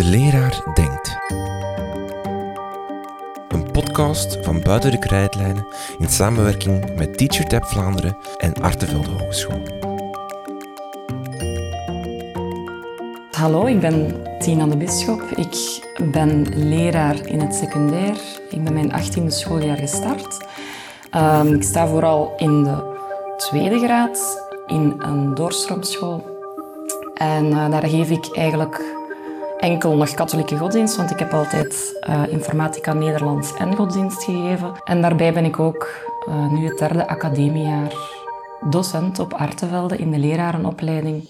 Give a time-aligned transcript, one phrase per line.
[0.00, 1.16] De leraar denkt.
[3.48, 5.66] Een podcast van Buiten de Krijtlijnen
[5.98, 9.62] in samenwerking met TeacherTap Vlaanderen en Artevelde Hogeschool.
[13.30, 15.22] Hallo, ik ben Tina de Bisschop.
[15.22, 18.16] Ik ben leraar in het secundair.
[18.50, 20.46] Ik ben mijn 18e schooljaar gestart.
[21.10, 22.98] Ehm, ik sta vooral in de
[23.36, 26.38] tweede graad in een doorstroomschool.
[27.14, 28.98] En uh, daar geef ik eigenlijk
[29.60, 34.72] enkel nog katholieke godsdienst, want ik heb altijd uh, informatica Nederlands en godsdienst gegeven.
[34.84, 35.88] En daarbij ben ik ook
[36.28, 37.92] uh, nu het derde academiejaar
[38.70, 41.28] docent op Artevelde in de lerarenopleiding.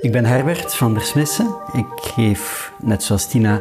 [0.00, 1.54] Ik ben Herbert van der Smissen.
[1.72, 3.60] Ik geef, net zoals Tina,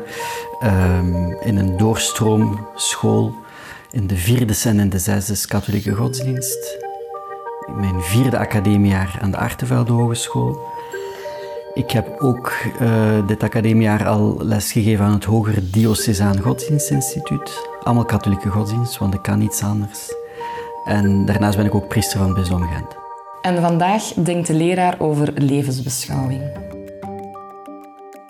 [0.64, 3.34] um, in een doorstroomschool
[3.92, 6.78] in de vierde en in de zesde katholieke godsdienst.
[7.68, 10.73] In mijn vierde academiejaar aan de Artevelde Hogeschool.
[11.74, 17.68] Ik heb ook uh, dit academiejaar al lesgegeven aan het Hoger Diocesaan Godsdienstinstituut.
[17.84, 20.14] Allemaal katholieke godsdienst, want ik kan niets anders.
[20.86, 22.96] En daarnaast ben ik ook priester van Bisdom Gent.
[23.42, 26.42] En vandaag denkt de leraar over levensbeschouwing.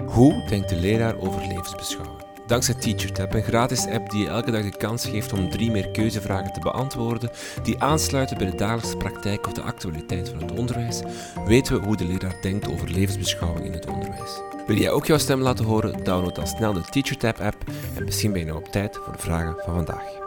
[0.06, 2.13] Hoe denkt de leraar over levensbeschouwing?
[2.48, 5.90] Dankzij TeacherTap, een gratis app die je elke dag de kans geeft om drie meer
[5.90, 7.30] keuzevragen te beantwoorden
[7.64, 11.02] die aansluiten bij de dagelijkse praktijk of de actualiteit van het onderwijs,
[11.46, 14.42] weten we hoe de leraar denkt over levensbeschouwing in het onderwijs.
[14.68, 16.04] Wil jij ook jouw stem laten horen?
[16.04, 17.64] Download dan snel de TeacherTap app
[17.96, 20.23] en misschien ben je nou op tijd voor de vragen van vandaag.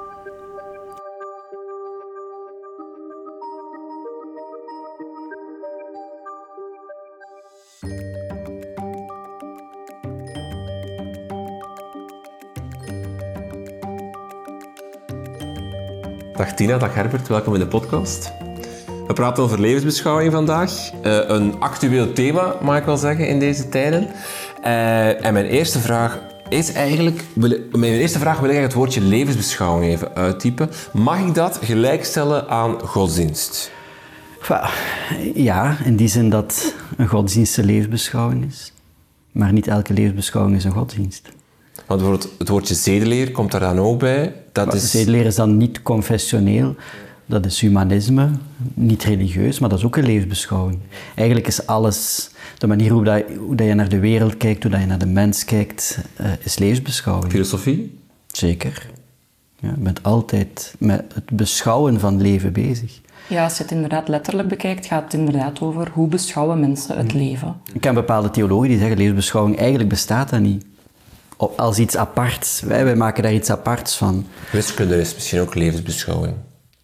[16.36, 18.32] Dag Tina, dag Herbert, welkom in de podcast.
[19.06, 20.90] We praten over levensbeschouwing vandaag.
[21.04, 24.08] Uh, een actueel thema, mag ik wel zeggen, in deze tijden.
[24.64, 27.24] Uh, en mijn eerste vraag is eigenlijk...
[27.72, 30.70] Mijn eerste vraag wil ik het woordje levensbeschouwing even uittypen.
[30.92, 33.70] Mag ik dat gelijkstellen aan godsdienst?
[35.34, 38.72] Ja, in die zin dat een godsdienst een levensbeschouwing is.
[39.32, 41.28] Maar niet elke levensbeschouwing is een godsdienst.
[41.86, 44.34] Want bijvoorbeeld het woordje zedeleer komt daar dan ook bij.
[44.52, 44.90] Dat is...
[44.90, 46.74] Zedeleer is dan niet confessioneel,
[47.26, 48.30] dat is humanisme,
[48.74, 50.78] niet religieus, maar dat is ook een levensbeschouwing.
[51.14, 54.72] Eigenlijk is alles, de manier hoe, dat, hoe dat je naar de wereld kijkt, hoe
[54.72, 57.32] dat je naar de mens kijkt, uh, is levensbeschouwing.
[57.32, 57.98] Filosofie?
[58.26, 58.90] Zeker.
[59.60, 63.00] Ja, je bent altijd met het beschouwen van leven bezig.
[63.28, 67.12] Ja, als je het inderdaad letterlijk bekijkt, gaat het inderdaad over hoe beschouwen mensen het
[67.12, 67.56] leven.
[67.72, 70.64] Ik ken bepaalde theologen die zeggen, levensbeschouwing, eigenlijk bestaat dat niet
[71.36, 72.60] als iets aparts.
[72.60, 74.26] Wij, wij maken daar iets aparts van.
[74.52, 76.34] Wiskunde is misschien ook levensbeschouwing.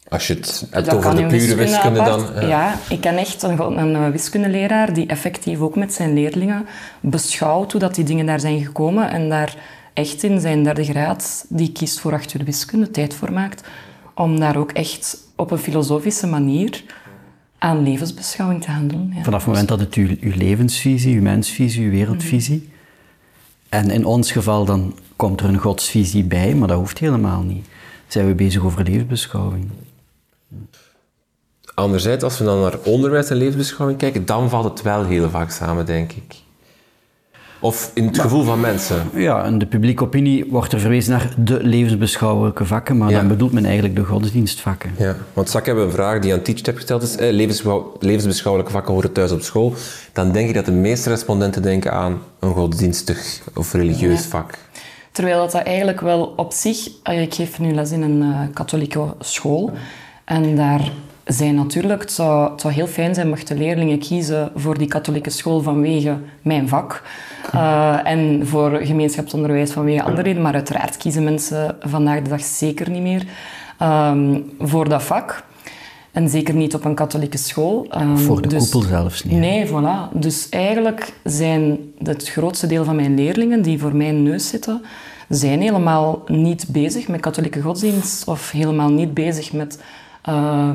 [0.08, 2.26] Als je het hebt over de pure wiskunde, dan...
[2.34, 2.40] Ja.
[2.40, 2.78] ja.
[2.88, 6.66] ik ken echt een, een, wiskundeleraar die effectief ook met zijn leerlingen
[7.00, 9.56] beschouwt hoe dat die dingen daar zijn gekomen en daar
[9.94, 13.68] echt in zijn derde graad, die kiest voor acht uur wiskunde, tijd voor maakt,
[14.14, 16.82] om daar ook echt op een filosofische manier
[17.58, 19.12] aan levensbeschouwing te gaan doen.
[19.14, 19.22] Ja.
[19.22, 22.71] Vanaf het moment dat het uw, uw levensvisie, uw mensvisie, uw wereldvisie
[23.72, 27.66] en in ons geval dan komt er een godsvisie bij, maar dat hoeft helemaal niet.
[28.06, 29.70] Zijn we bezig over levensbeschouwing.
[31.74, 35.50] Anderzijds, als we dan naar onderwijs en levensbeschouwing kijken, dan valt het wel heel vaak
[35.50, 36.34] samen, denk ik.
[37.62, 39.08] Of in het gevoel van mensen.
[39.14, 43.52] Ja, in de publieke opinie wordt er verwezen naar de levensbeschouwelijke vakken, maar dan bedoelt
[43.52, 44.90] men eigenlijk de godsdienstvakken.
[44.98, 47.16] Ja, want straks hebben een vraag die aan TeachTap gesteld is.
[47.16, 47.32] Eh,
[47.98, 49.74] levensbeschouwelijke vakken horen thuis op school.
[50.12, 54.58] Dan denk ik dat de meeste respondenten denken aan een godsdienstig of religieus vak.
[55.12, 56.88] Terwijl dat, dat eigenlijk wel op zich...
[57.02, 59.72] Eh, ik geef nu les in een uh, katholieke school.
[60.24, 60.90] En daar
[61.24, 62.00] zijn natuurlijk...
[62.00, 66.16] Het zou, het zou heel fijn zijn mochten leerlingen kiezen voor die katholieke school vanwege
[66.42, 67.02] mijn vak.
[67.54, 70.42] Uh, en voor gemeenschapsonderwijs vanwege andere redenen.
[70.42, 73.24] Maar uiteraard kiezen mensen vandaag de dag zeker niet meer
[73.82, 75.44] um, voor dat vak.
[76.12, 77.86] En zeker niet op een katholieke school.
[78.00, 79.38] Um, voor de dus, koepel zelfs niet.
[79.38, 80.12] Nee, voilà.
[80.12, 84.82] Dus eigenlijk zijn het grootste deel van mijn leerlingen die voor mijn neus zitten,
[85.28, 89.78] zijn helemaal niet bezig met katholieke godsdienst of helemaal niet bezig met,
[90.28, 90.70] uh,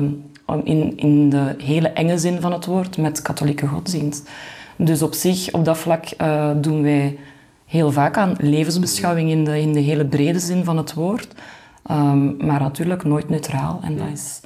[0.64, 4.30] in, in de hele enge zin van het woord, met katholieke godsdienst.
[4.76, 7.18] Dus op zich, op dat vlak, uh, doen wij
[7.66, 11.34] heel vaak aan levensbeschouwing in de, in de hele brede zin van het woord.
[11.90, 13.80] Um, maar natuurlijk nooit neutraal.
[13.82, 14.40] En dat is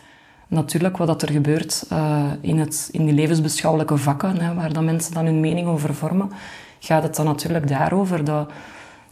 [0.49, 5.15] natuurlijk wat er gebeurt uh, in, het, in die levensbeschouwelijke vakken, hè, waar dan mensen
[5.15, 6.31] dan hun mening over vormen,
[6.79, 8.51] gaat het dan natuurlijk daarover dat,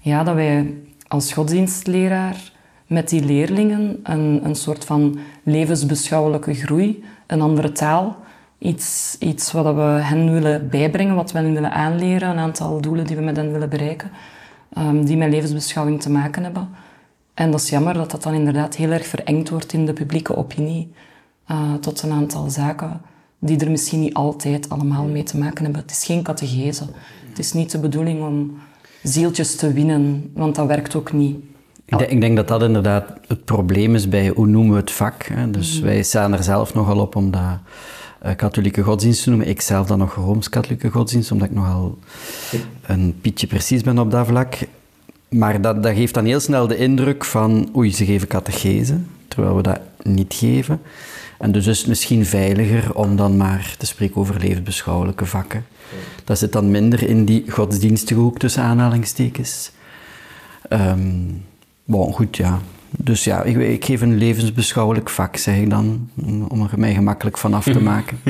[0.00, 0.75] ja, dat wij
[1.08, 2.52] als godsdienstleraar
[2.90, 8.16] met die leerlingen een, een soort van levensbeschouwelijke groei, een andere taal
[8.58, 13.06] iets, iets wat we hen willen bijbrengen, wat we hen willen aanleren, een aantal doelen
[13.06, 14.10] die we met hen willen bereiken,
[14.72, 16.69] ehm, die met levensbeschouwing te maken hebben.
[17.34, 20.37] En dat is jammer dat dat dan inderdaad heel erg verengd wordt in de publieke
[20.37, 20.92] opinie
[21.50, 23.00] uh, tot een aantal zaken
[23.38, 25.82] die er misschien niet altijd allemaal mee te maken hebben.
[25.82, 26.84] Het is geen catechese.
[27.28, 28.58] Het is niet de bedoeling om
[29.02, 31.50] zieltjes te winnen, want dat werkt ook niet.
[31.90, 34.90] Ik denk, ik denk, dat dat inderdaad het probleem is bij hoe noemen we het
[34.90, 35.22] vak.
[35.22, 35.50] Hè?
[35.50, 35.84] Dus mhm.
[35.84, 37.58] wij staan er zelf nogal op om dat
[38.26, 39.48] uh, katholieke godsdienst te noemen.
[39.48, 41.98] Ik zelf dan nog Rooms-Katholieke godsdienst, omdat ik nogal
[42.87, 44.54] een pietje precies ben op dat vlak.
[45.28, 48.98] Maar dat, dat geeft dan heel snel de indruk van, oei, ze geven catechese,
[49.28, 50.81] terwijl we dat niet geven.
[51.38, 55.64] En dus is het misschien veiliger om dan maar te spreken over levensbeschouwelijke vakken.
[56.25, 59.70] Dat zit dan minder in die godsdienstige hoek tussen aanhalingstekens.
[60.70, 61.42] Um,
[61.90, 62.60] bon, goed, ja.
[62.90, 66.08] Dus ja, ik, ik, geef een levensbeschouwelijk vak, zeg ik dan,
[66.48, 68.19] om er mij gemakkelijk van af te maken.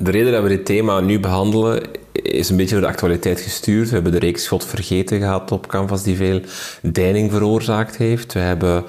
[0.00, 1.82] De reden dat we dit thema nu behandelen
[2.12, 3.88] is een beetje door de actualiteit gestuurd.
[3.88, 6.40] We hebben de reeks God Vergeten gehad op Canvas die veel
[6.82, 8.32] deining veroorzaakt heeft.
[8.32, 8.84] We hebben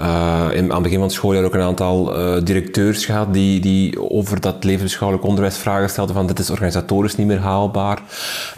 [0.00, 3.60] uh, in, aan het begin van het schooljaar ook een aantal uh, directeurs gehad die,
[3.60, 8.02] die over dat levensbeschouwelijk onderwijs vragen stelden van dit is organisatorisch niet meer haalbaar.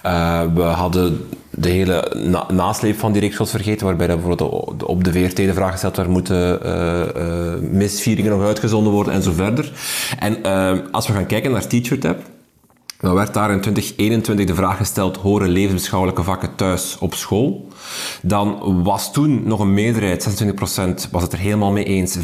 [0.06, 5.05] Uh, we hadden de hele na nasleep van die reeks Vergeten, waarbij dat bijvoorbeeld op
[5.05, 6.61] de VRT de vraag gesteld werd, moeten
[7.77, 9.73] misvieringen nog uitgezonden worden en zo verder.
[10.19, 10.43] En
[10.93, 12.23] als we gaan kijken naar TeacherTap,
[13.01, 17.69] dan werd daar in 2021 de vraag gesteld: horen levensbeschouwelijke vakken thuis op school?
[18.23, 20.43] Dan was toen nog een meerderheid,
[21.06, 22.21] 26% was het er helemaal mee eens, 35%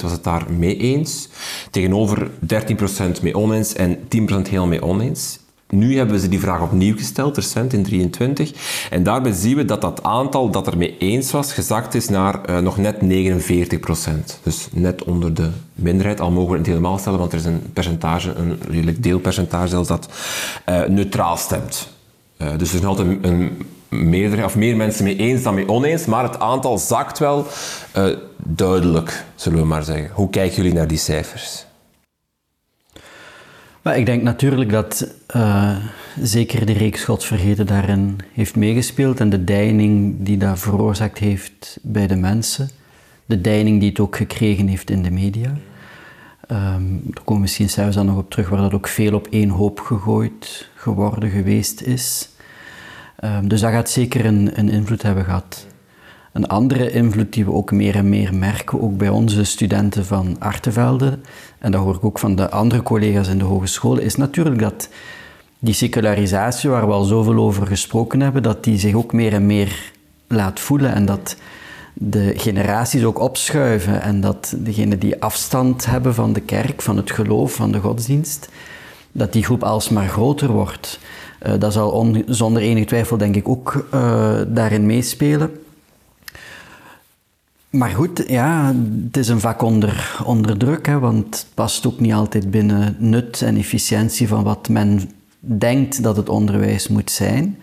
[0.00, 1.28] was het daar mee eens.
[1.70, 2.30] Tegenover
[3.18, 4.00] 13% mee oneens en 10%
[4.50, 5.38] heel mee oneens.
[5.70, 8.52] Nu hebben ze die vraag opnieuw gesteld, recent in 23.
[8.90, 12.50] En daarbij zien we dat dat aantal dat er mee eens was, gezakt is naar
[12.50, 14.40] uh, nog net 49 procent.
[14.42, 16.20] Dus net onder de minderheid.
[16.20, 19.88] Al mogen we het helemaal stellen, want er is een percentage, een redelijk deelpercentage zelfs,
[19.88, 20.08] dat
[20.68, 21.88] uh, neutraal stemt.
[22.38, 26.04] Uh, dus er zijn altijd een, meerdere, of meer mensen mee eens dan mee oneens,
[26.04, 27.46] maar het aantal zakt wel
[28.36, 30.10] duidelijk, zullen we maar zeggen.
[30.12, 31.66] Hoe kijken jullie naar die cijfers?
[33.94, 35.76] Ik denk natuurlijk dat uh,
[36.20, 42.06] zeker de reeks Godsvergeten daarin heeft meegespeeld en de deining die dat veroorzaakt heeft bij
[42.06, 42.68] de mensen,
[43.26, 45.48] de deining die het ook gekregen heeft in de media.
[46.50, 49.26] Um, daar komen we misschien zelfs dan nog op terug, waar dat ook veel op
[49.30, 52.28] één hoop gegooid geworden geweest is.
[53.24, 55.66] Um, dus dat gaat zeker een, een invloed hebben gehad.
[56.38, 60.36] Een andere invloed die we ook meer en meer merken, ook bij onze studenten van
[60.38, 61.18] Artevelde,
[61.58, 64.88] en dat hoor ik ook van de andere collega's in de hogescholen, is natuurlijk dat
[65.58, 69.46] die secularisatie, waar we al zoveel over gesproken hebben, dat die zich ook meer en
[69.46, 69.92] meer
[70.26, 71.36] laat voelen en dat
[71.94, 77.10] de generaties ook opschuiven en dat degenen die afstand hebben van de kerk, van het
[77.10, 78.48] geloof, van de godsdienst,
[79.12, 80.98] dat die groep alsmaar groter wordt.
[81.46, 85.50] Uh, dat zal zonder enige twijfel denk ik ook uh, daarin meespelen.
[87.70, 88.74] Maar goed, ja,
[89.04, 89.62] het is een vak
[90.24, 94.68] onder, druk, hè, want het past ook niet altijd binnen nut en efficiëntie van wat
[94.68, 95.10] men
[95.40, 97.58] denkt dat het onderwijs moet zijn.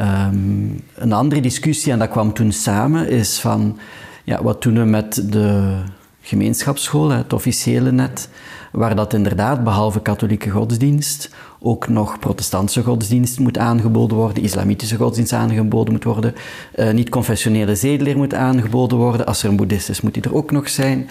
[0.00, 3.78] Um, een andere discussie, en dat kwam toen samen, is van
[4.24, 5.78] ja, wat doen we met de
[6.20, 8.28] gemeenschapsschool, het officiële net,
[8.72, 15.32] waar dat inderdaad, behalve katholieke godsdienst, ook nog protestantse godsdienst moet aangeboden worden, islamitische godsdienst
[15.32, 16.34] aangeboden moet worden,
[16.76, 19.26] uh, niet-confessionele zedeleer moet aangeboden worden.
[19.26, 21.08] Als er een boeddhist is, moet die er ook nog zijn.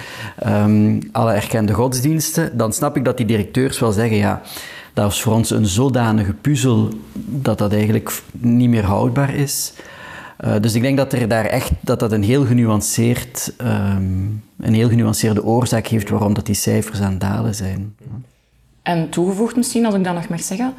[0.48, 2.58] Um, alle erkende godsdiensten.
[2.58, 4.42] Dan snap ik dat die directeurs wel zeggen, ja,
[4.94, 9.74] dat is voor ons een zodanige puzzel dat dat eigenlijk niet meer houdbaar is.
[10.46, 14.74] Uh, dus ik denk dat er daar echt dat dat een heel genuanceerd, um, een
[14.74, 17.96] heel genuanceerde oorzaak heeft waarom dat die cijfers aan dalen zijn.
[18.82, 20.74] En toegevoegd misschien, als ik dat nog mag zeggen,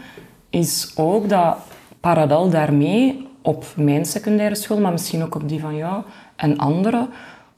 [0.51, 1.57] is ook dat
[2.01, 6.03] parallel daarmee op mijn secundaire school, maar misschien ook op die van jou
[6.37, 7.09] en anderen,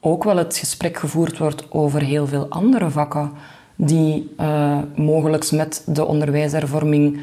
[0.00, 3.32] ook wel het gesprek gevoerd wordt over heel veel andere vakken
[3.76, 7.20] die uh, mogelijk met de onderwijshervorming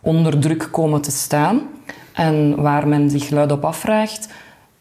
[0.00, 1.60] onder druk komen te staan
[2.12, 4.28] en waar men zich luid op afvraagt,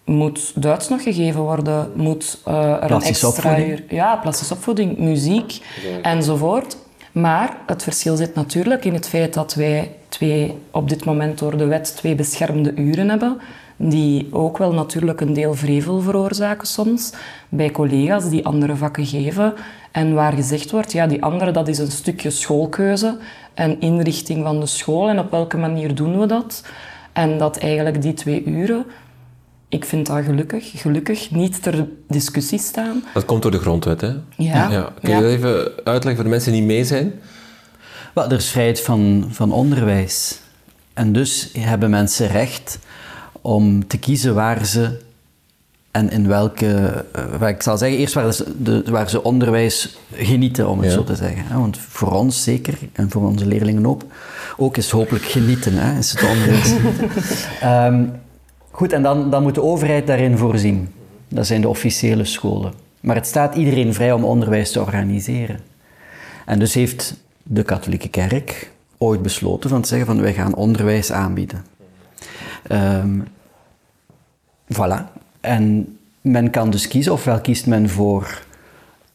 [0.05, 1.91] moet Duits nog gegeven worden?
[1.95, 3.83] Moet uh, er een extra uur...
[3.89, 5.61] Ja, plastische opvoeding, muziek
[6.01, 6.77] enzovoort.
[7.11, 11.57] Maar het verschil zit natuurlijk in het feit dat wij twee, op dit moment door
[11.57, 13.37] de wet twee beschermde uren hebben,
[13.75, 17.13] die ook wel natuurlijk een deel vrevel veroorzaken soms
[17.49, 19.53] bij collega's die andere vakken geven
[19.91, 23.17] en waar gezegd wordt, ja, die andere dat is een stukje schoolkeuze
[23.53, 26.63] en inrichting van de school en op welke manier doen we dat.
[27.19, 28.85] En dat eigenlijk die twee uren
[29.69, 33.03] ik vind dat gelukkig, gelukkig niet ter discussie staan.
[33.13, 34.07] Dat komt door de grondwet, hè?
[34.37, 34.69] Ja.
[34.69, 34.93] ja.
[35.01, 35.21] Kun je Ja.
[35.21, 37.13] dat even uitleggen voor de mensen die niet mee zijn?
[38.13, 40.39] Wel, er is vrijheid van, van onderwijs.
[40.93, 42.79] En dus hebben mensen recht
[43.41, 44.99] om te kiezen waar ze
[45.91, 47.05] en in welke...
[47.11, 50.93] eh, waar ik zal zeggen, eerst waar ze, waar ze onderwijs genieten, om het Ja.
[50.93, 51.59] zo te zeggen.
[51.59, 54.01] Want voor ons zeker, en voor onze leerlingen ook,
[54.57, 56.73] ook is het hopelijk genieten, hè, is het onderwijs.
[57.61, 58.05] Ehm,
[58.71, 60.89] goed, en dan, dan moet de overheid daarin voorzien.
[61.27, 62.73] Dat zijn de officiële scholen.
[62.99, 65.59] Maar het staat iedereen vrij om onderwijs te organiseren.
[66.45, 71.11] En dus heeft de katholieke kerk ooit besloten van te zeggen van wij gaan onderwijs
[71.11, 71.65] aanbieden.
[72.67, 73.19] Ehm,
[74.73, 75.18] voilà.
[75.41, 78.41] En men kan dus kiezen, ofwel kiest men voor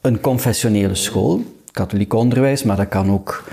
[0.01, 3.45] een confessionele school, katholiek onderwijs, maar dat kan ook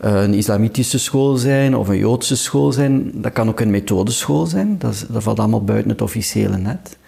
[0.00, 3.10] eh, een islamitische school zijn of een joodse school zijn.
[3.14, 6.98] Dat kan ook een methodeschool zijn, dat, valt allemaal buiten het officiële net.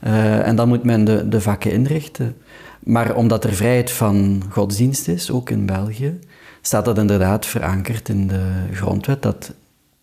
[0.00, 2.36] Eh, en dan moet men de, de vakken inrichten.
[2.78, 6.18] Maar omdat er vrijheid van godsdienst is, ook in België,
[6.60, 9.52] staat dat inderdaad verankerd in de grondwet dat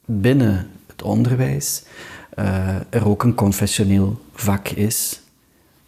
[0.06, 1.84] binnen het onderwijs
[2.89, 5.22] er ook een confessioneel vak is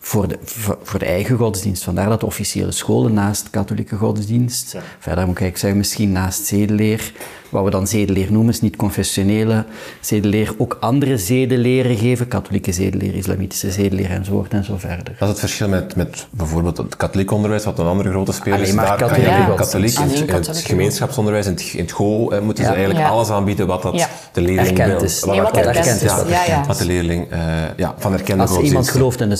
[0.04, 0.38] voor de,
[0.84, 1.84] voor de eigen godsdienst.
[1.84, 6.46] Vandaar dat de officiële scholen naast katholieke godsdienst, verder moet ik eigenlijk zeggen misschien naast
[6.46, 7.12] zedeleer,
[7.50, 9.66] wat we dan zedeleer noemen, is niet confessionele
[10.00, 15.04] zedeleer, ook andere zedeleren geven, katholieke zedeleer, islamitische zedeleer enzovoort en zo verder.
[15.06, 18.60] Dat is het verschil met, met bijvoorbeeld het katholiek onderwijs, wat een andere grote speler
[18.60, 18.64] is.
[18.66, 22.42] Alleen maar katholiek, in, het- Alleen in het gemeenschapsonderwijs, in het, in het go, eh,
[22.42, 22.76] moeten ze Ja.
[22.76, 23.12] eigenlijk Ja.
[23.12, 24.08] alles aanbieden wat dat Ja.
[24.34, 25.02] de leerling Erkend wil.
[25.04, 25.20] is.
[25.20, 26.64] Wat Nee, wat erkend erkend is, Ja, wat Ja, ja.
[26.68, 27.40] Wat de leerling eh,
[27.78, 29.40] ja, van erkende Als iemand gelooft in het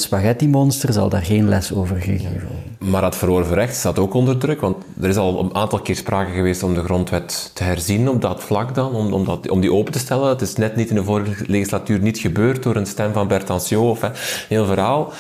[0.52, 2.92] spaghetti-monster, zal daar geen les over gegeven worden.
[2.92, 5.96] Maar het verworven recht staat ook onder druk, want er is al een aantal keer
[5.96, 9.62] sprake geweest om de grondwet te herzien op dat vlak dan, om, om, dat, om
[9.62, 10.30] die open te stellen.
[10.30, 13.50] Het is net niet in de vorige legislatuur niet gebeurd door een stem van Bert
[13.50, 14.10] Anciot of hè,
[14.48, 15.14] heel verhaal.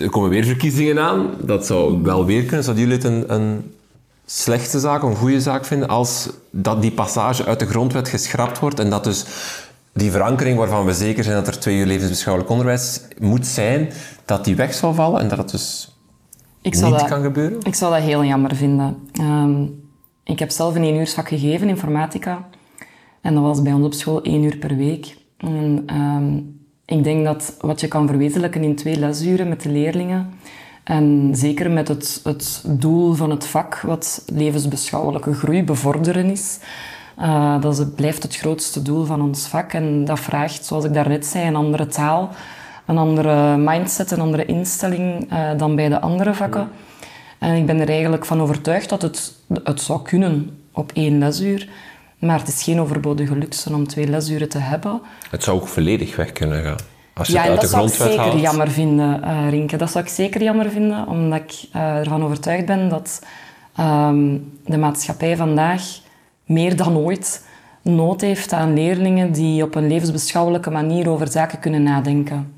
[0.00, 2.64] Er komen weer verkiezingen aan, dat zou wel weer kunnen.
[2.64, 3.72] Zouden jullie het een, een
[4.26, 8.80] slechte zaak, een goede zaak vinden als dat die passage uit de grondwet geschrapt wordt
[8.80, 9.24] en dat dus
[9.92, 13.92] die verankering waarvan we zeker zijn dat er twee uur levensbeschouwelijk onderwijs moet zijn,
[14.24, 15.96] dat die weg zal vallen en dat het dus
[16.62, 17.58] Ik niet dat, kan gebeuren?
[17.62, 18.96] ik zou dat heel jammer vinden.
[19.12, 19.64] Ehm,
[20.24, 22.48] ik heb zelf een één uursvak gegeven, informatica.
[23.20, 25.16] En dat was bij ons op school één uur per week.
[25.36, 26.36] En, ehm,
[26.84, 30.30] ik denk dat wat je kan verwezenlijken in twee lesuren met de leerlingen,
[30.84, 36.58] en zeker met het, het doel van het vak, wat levensbeschouwelijke groei bevorderen is,
[37.20, 39.72] eh, dat is, blijft het grootste doel van ons vak.
[39.72, 42.30] En dat vraagt, zoals ik daarnet zei, een andere taal,
[42.86, 46.68] een andere mindset, een andere instelling eh, dan bij de andere vakken.
[47.38, 49.32] En ik ben er eigenlijk van overtuigd dat het,
[49.64, 51.68] het zou kunnen op één lesuur.
[52.18, 55.00] Maar het is geen overbodige luxe om twee lesuren te hebben.
[55.30, 56.78] Het zou ook volledig weg kunnen gaan.
[57.14, 58.42] Als je Ja, het uit dat de zou ik grondwet zeker haalt.
[58.42, 59.76] jammer vinden, eh Rinke.
[59.76, 63.22] Dat zou ik zeker jammer vinden, omdat ik ervan overtuigd ben dat
[63.76, 65.82] ehm, de maatschappij vandaag
[66.50, 67.44] meer dan ooit
[67.82, 72.54] nood heeft aan leerlingen die op een levensbeschouwelijke manier over zaken kunnen nadenken.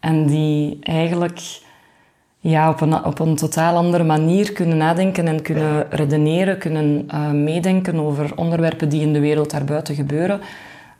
[0.00, 1.40] En die eigenlijk
[2.40, 7.30] ja, op, een, op een totaal andere manier kunnen nadenken en kunnen redeneren, kunnen eh,
[7.30, 10.40] meedenken over onderwerpen die in de wereld daarbuiten gebeuren.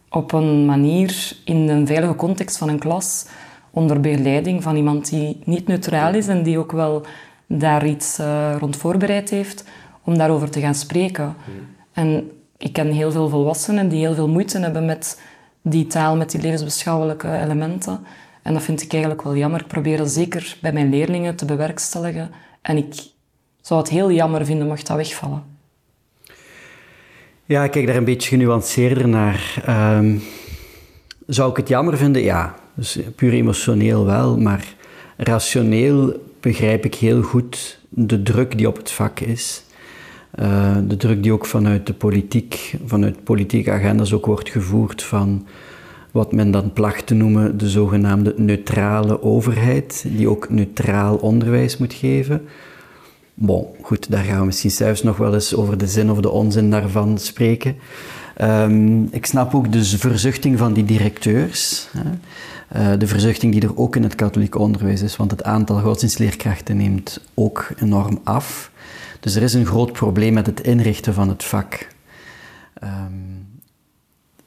[0.08, 3.26] Op een manier in een veilige context van een klas,
[3.70, 7.02] onder begeleiding van iemand die niet neutraal is en die ook wel
[7.46, 9.64] daar iets eh, rond voorbereid heeft
[10.04, 11.34] om daarover te gaan spreken.
[11.92, 15.20] En ik ken heel veel volwassenen die heel veel moeite hebben met
[15.62, 18.06] die taal, met die levensbeschouwelijke elementen.
[18.42, 19.60] En dat vind ik eigenlijk wel jammer.
[19.60, 22.30] Ik probeer dat zeker bij mijn leerlingen te bewerkstelligen.
[22.62, 22.94] En ik
[23.60, 25.42] zou het heel jammer vinden mocht dat wegvallen.
[27.44, 29.62] Ja, ik kijk daar een beetje genuanceerder naar.
[29.64, 30.18] Ehm,
[31.26, 32.22] zou ik het jammer vinden?
[32.22, 34.74] Ja, dus puur emotioneel wel, maar
[35.16, 39.62] rationeel begrijp ik heel goed de druk die op het vak is.
[40.32, 45.46] Eh, de druk die ook vanuit de politiek, vanuit politieke agendas ook wordt gevoerd van
[46.10, 51.94] wat men dan placht te noemen de zogenaamde neutrale overheid, die ook neutraal onderwijs moet
[51.94, 52.42] geven.
[53.34, 56.30] Bon, goed, daar gaan we misschien zelfs nog wel eens over de zin of de
[56.30, 57.76] onzin daarvan spreken.
[58.36, 61.88] Ehm, ik snap ook de verzuchting van die directeurs.
[61.92, 62.10] Hè.
[62.68, 66.76] Eh, de verzuchting die er ook in het katholiek onderwijs is, want het aantal godsdienstleerkrachten
[66.76, 68.71] neemt ook enorm af.
[69.22, 71.88] Dus er is een groot probleem met het inrichten van het vak.
[72.74, 73.12] Ehm,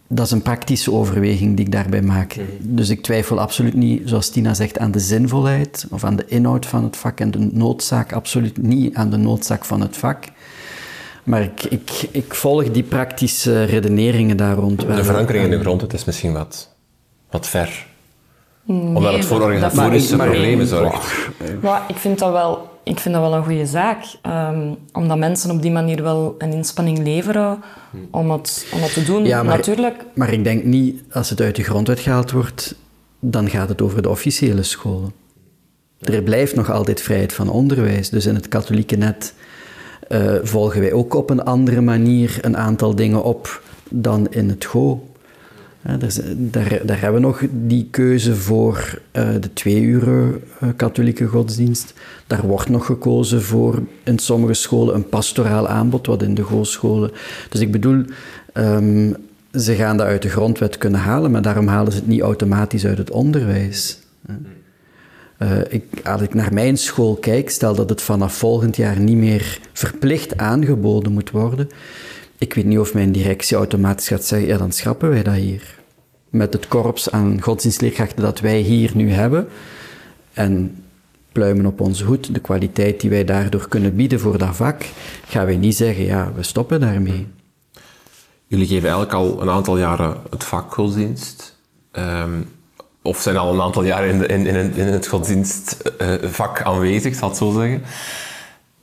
[0.08, 2.36] dat is een praktische overweging die ik daarbij maak.
[2.60, 6.66] Dus ik twijfel absoluut niet, zoals Tina zegt, aan de zinvolheid of aan de inhoud
[6.66, 10.24] van het vak en de noodzaak, absoluut niet aan de noodzaak van het vak.
[11.24, 14.84] Maar ik, ik, ik volg die praktische redeneringen daar rond.
[14.84, 14.96] wel.
[14.96, 16.70] De verankering in de grondwet is misschien wat,
[17.30, 17.86] wat ver.
[18.66, 21.30] Omdat het voor organisatorische problemen zorgt.
[21.62, 24.04] Maar ik vind dat wel, ik vind dat wel een goede zaak.
[24.22, 27.64] Ehm, omdat mensen op die manier wel een inspanning leveren
[28.12, 29.26] om het, om het te doen.
[29.26, 32.76] Ja, maar- Natuurlijk, Maar ik denk niet, als het uit de grondwet gehaald wordt,
[33.20, 35.12] dan gaat het over de officiële scholen.
[36.00, 38.10] Er blijft nog altijd vrijheid van onderwijs.
[38.10, 39.34] Dus in het katholieke net
[40.08, 44.66] eh, volgen wij ook op een andere manier een aantal dingen op dan in het
[44.66, 45.08] GO.
[46.38, 50.08] Daar, daar hebben we nog die keuze voor eh, de twee uur
[50.60, 51.94] eh, katholieke godsdienst.
[52.28, 57.12] Daar wordt nog gekozen voor in sommige scholen een pastoraal aanbod, wat in de GO-scholen.
[57.50, 58.04] Dus ik bedoel,
[58.54, 59.14] ehm,
[59.54, 62.86] ze gaan dat uit de grondwet kunnen halen, maar daarom halen ze het niet automatisch
[62.86, 64.00] uit het onderwijs.
[65.38, 69.18] Eh, ik, als ik naar mijn school kijk, stel dat het vanaf volgend jaar niet
[69.18, 71.70] meer verplicht aangeboden moet worden.
[72.38, 75.80] Ik weet niet of mijn directie automatisch gaat zeggen, ja dan schrappen wij dat hier.
[76.30, 79.48] Met het korps aan godsdienstleerkrachten dat wij hier nu hebben.
[80.34, 80.84] En
[81.32, 84.86] pluimen op onze hoed, de kwaliteit die wij daardoor kunnen bieden voor dat vak,
[85.28, 87.28] gaan wij niet zeggen, ja, we stoppen daarmee.
[88.48, 91.58] Jullie geven eigenlijk al een aantal jaren het vak godsdienst.
[91.92, 92.42] Ehm,
[93.02, 97.52] of zijn al een aantal jaren in, in, in, het godsdienstvak aanwezig, zal ik zo
[97.52, 97.84] zeggen.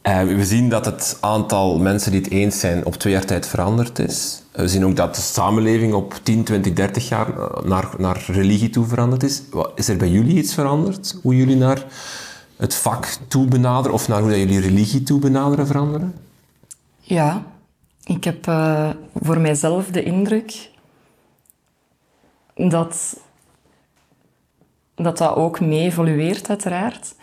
[0.02, 3.46] Eh, we zien dat het aantal mensen die het eens zijn op twee jaar tijd
[3.46, 4.42] veranderd is.
[4.52, 8.70] We zien ook dat de samenleving op 10, 20, 30 jaar eh, naar, naar religie
[8.70, 9.42] toe veranderd is.
[9.74, 11.18] Is er bij jullie iets veranderd?
[11.22, 11.84] Hoe jullie naar
[12.56, 16.14] het vak toe benaderen of naar hoe dat jullie religie toe benaderen veranderen?
[17.00, 17.42] ja.
[18.04, 20.70] Ik heb eh, voor mijzelf de indruk
[22.54, 23.16] dat
[24.94, 27.14] dat, dat ook mee evolueert, uiteraard.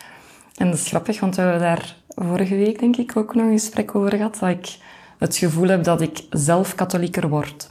[0.56, 3.58] En dat is grappig, want we hebben daar vorige week, denk ik, ook nog een
[3.58, 4.38] gesprek over gehad.
[4.38, 4.78] Dat ik
[5.18, 7.70] het gevoel heb dat ik zelf katholieker word.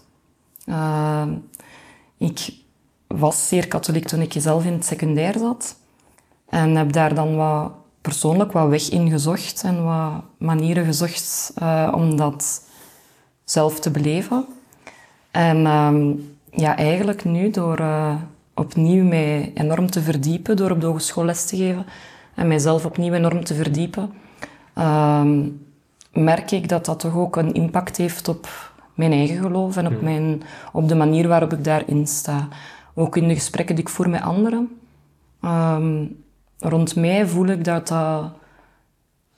[0.65, 1.27] Eh,
[2.17, 2.49] ik
[3.07, 5.75] was zeer katholiek toen ik zelf in het secundair zat.
[6.49, 11.91] En heb daar dan wat persoonlijk wat weg in gezocht en wat manieren gezocht eh,
[11.95, 12.63] om dat
[13.43, 14.45] zelf te beleven.
[15.31, 16.11] En ehm,
[16.51, 18.15] ja, eigenlijk nu door eh,
[18.53, 21.85] opnieuw mij enorm te verdiepen, door op de hogeschool les te geven
[22.35, 24.13] en mijzelf opnieuw enorm te verdiepen,
[24.73, 25.47] ehm,
[26.11, 30.01] merk ik dat dat toch ook een impact heeft op mijn eigen geloof en op,
[30.01, 32.47] mijn, op de manier waarop ik daarin sta.
[32.93, 34.79] Ook in de gesprekken die ik voer met anderen.
[35.41, 36.05] Ehm,
[36.59, 38.31] rond mij voel ik dat dat,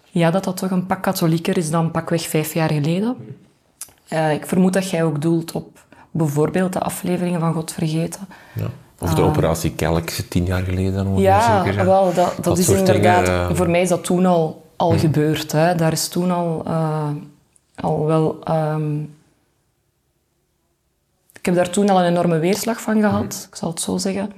[0.10, 3.15] ja, dat dat toch een pak katholieker is dan pakweg vijf jaar geleden.
[4.08, 5.80] Eh, ik vermoed dat jij ook doelt op
[6.12, 8.28] bijvoorbeeld de afleveringen van God Vergeten.
[8.56, 8.67] Ja.
[9.00, 11.86] Of de operatie Kelk, tien jaar geleden ongeveer Ja, zeker.
[11.86, 13.26] wel, dat, dat, is inderdaad...
[13.26, 13.56] dingen, eh.
[13.56, 15.52] Voor mij is dat toen al, al gebeurd.
[15.52, 15.76] Hè.
[15.76, 17.10] Daar is toen al, eh,
[17.76, 18.39] al wel...
[18.44, 19.02] ehm,
[21.39, 24.32] ik heb daar toen al een enorme weerslag van gehad, ik zal het zo zeggen.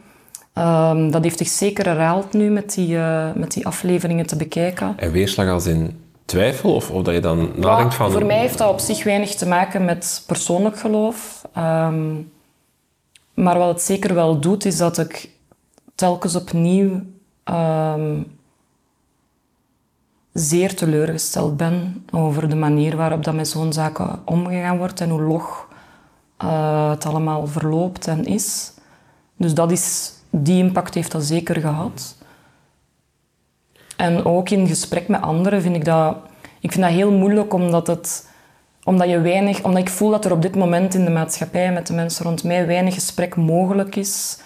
[0.54, 4.94] Ehm, dat heeft zich zeker herhaald nu met die, eh, met die afleveringen te bekijken.
[4.98, 6.76] En weerslag als in twijfel?
[6.76, 8.12] Of, of dat je dan nadenkt van...
[8.12, 11.42] Voor mij heeft dat op zich weinig te maken met persoonlijk geloof.
[11.54, 12.14] Ehm,
[13.34, 15.30] maar wat het zeker wel doet, is dat ik
[15.96, 17.02] telkens opnieuw
[20.34, 25.22] zeer teleurgesteld ben over de manier waarop dat met zo'n zaken omgegaan wordt en hoe
[25.22, 25.68] log
[26.38, 28.74] eh, het allemaal verloopt en is.
[29.38, 32.16] Dus dat is, die impact heeft dat zeker gehad.
[33.98, 36.16] En ook in gesprek met anderen vind ik dat...
[36.60, 38.30] Ik vind dat heel moeilijk, omdat, het,
[38.84, 41.88] omdat, je weinig, omdat ik voel dat er op dit moment in de maatschappij met
[41.88, 44.38] de mensen rond mij weinig gesprek mogelijk is.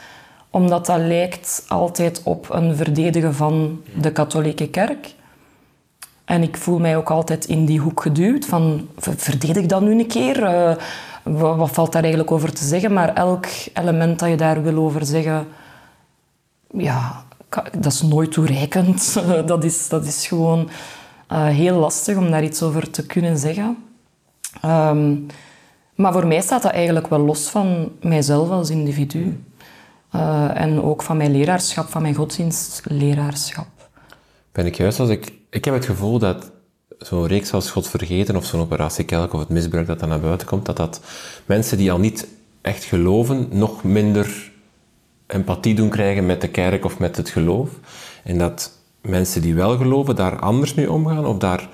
[0.50, 5.16] Omdat dat lijkt altijd op een verdedigen van de katholieke kerk.
[6.28, 9.92] En ik voel mij ook altijd in die hoek geduwd van, ver- verdedig dat nu
[10.00, 10.44] een keer?
[10.44, 10.76] Eh,
[11.24, 12.94] wa- wat valt daar eigenlijk over te zeggen?
[12.94, 15.48] Maar elk element dat je daar wil over zeggen,
[16.74, 17.24] ja,
[17.80, 19.22] dat is nooit toereikend.
[19.46, 20.70] dat, is, dat is gewoon
[21.28, 23.78] eh, heel lastig om daar iets over te kunnen zeggen.
[24.62, 25.16] Ehm,
[25.96, 29.44] maar voor mij staat dat eigenlijk wel los van mijzelf als individu.
[30.12, 33.68] Eh, en ook van mijn leraarschap, van mijn godsdienstleraarschap.
[34.58, 35.34] Ben ik juist als ik...
[35.50, 36.52] Ik heb het gevoel dat
[37.00, 40.20] zo'n reeks als God Vergeten of zo'n operatie Kelk of het misbruik dat dan naar
[40.20, 41.02] buiten komt, dat dat
[41.46, 42.28] mensen die al niet
[42.62, 44.52] echt geloven, nog minder
[45.28, 47.70] empathie doen krijgen met de kerk of met het geloof.
[48.24, 51.70] En dat mensen die wel geloven daar anders mee omgaan of daar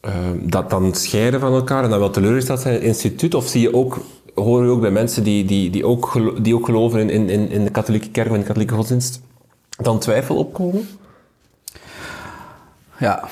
[0.00, 3.34] eh, dat dan scheiden van elkaar en dan wel teleurgesteld zijn in het instituut?
[3.34, 4.00] Of zie je ook,
[4.34, 7.50] hoor je ook bij mensen die, die, die, ook, die ook geloven in, in- in,
[7.50, 9.20] in de katholieke kerk of in de katholieke godsdienst,
[9.68, 10.88] dan twijfel opkomen?
[12.98, 13.28] Ja,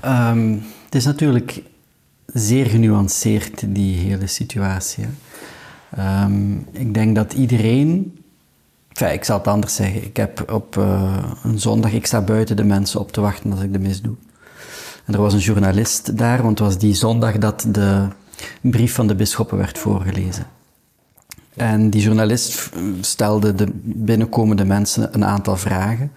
[0.00, 1.62] ehm, het is natuurlijk
[2.26, 5.06] zeer genuanceerd, die hele situatie.
[5.90, 8.14] Ehm, ik denk dat iedereen
[9.00, 10.04] Enfin, ik zal het anders zeggen.
[10.04, 13.60] Ik heb op uh, een zondag, ik sta buiten de mensen op te wachten als
[13.60, 14.14] ik de mis doe.
[15.04, 18.08] En er was een journalist daar, want het was die zondag dat de
[18.60, 20.46] brief van de bisschoppen werd voorgelezen.
[21.54, 22.70] En die journalist
[23.00, 26.12] stelde de binnenkomende mensen een aantal vragen.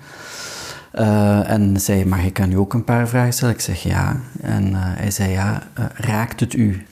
[1.00, 3.54] Uh, en zei, mag ik aan u ook een paar vragen stellen?
[3.54, 4.20] Ik zeg ja.
[4.42, 6.86] En uh, hij zei, ja, uh, raakt het u,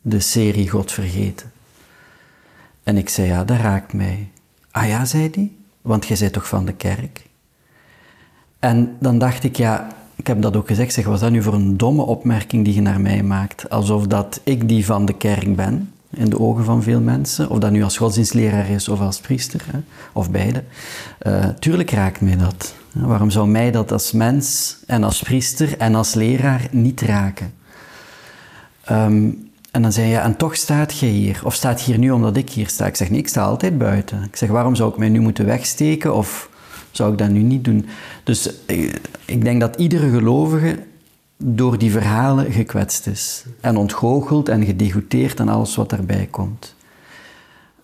[0.00, 1.50] de serie God vergeten?
[2.82, 4.30] En ik zei, ja, dat raakt mij.
[4.70, 5.50] Ah ja, zei hij,
[5.82, 7.26] want jij bent toch van de kerk?
[8.58, 11.54] En dan dacht ik, ja, ik heb dat ook gezegd, zeg, was dat nu voor
[11.54, 13.70] een domme opmerking die je naar mij maakt?
[13.70, 17.50] Alsof dat ik die van de kerk ben, in de ogen van veel mensen.
[17.50, 19.78] Of dat nu als godsdienstleraar is of als priester, hè,
[20.12, 20.64] of beide.
[21.58, 22.74] Tuurlijk raakt mij dat.
[23.06, 27.52] Waarom zou mij dat als mens en als priester en als leraar niet raken?
[28.90, 31.40] Um, en dan zei je, en toch staat je hier.
[31.44, 32.86] Of staat hier nu omdat ik hier sta?
[32.86, 34.22] Ik zeg, nee, ik sta altijd buiten.
[34.22, 36.14] Ik zeg, waarom zou ik mij nu moeten wegsteken?
[36.14, 36.50] Of
[36.90, 37.86] zou ik dat nu niet doen?
[38.24, 38.92] Dus eh,
[39.24, 40.78] ik denk dat iedere gelovige
[41.36, 43.44] door die verhalen gekwetst is.
[43.60, 46.74] En ontgoocheld en gedegoteerd en alles wat daarbij komt.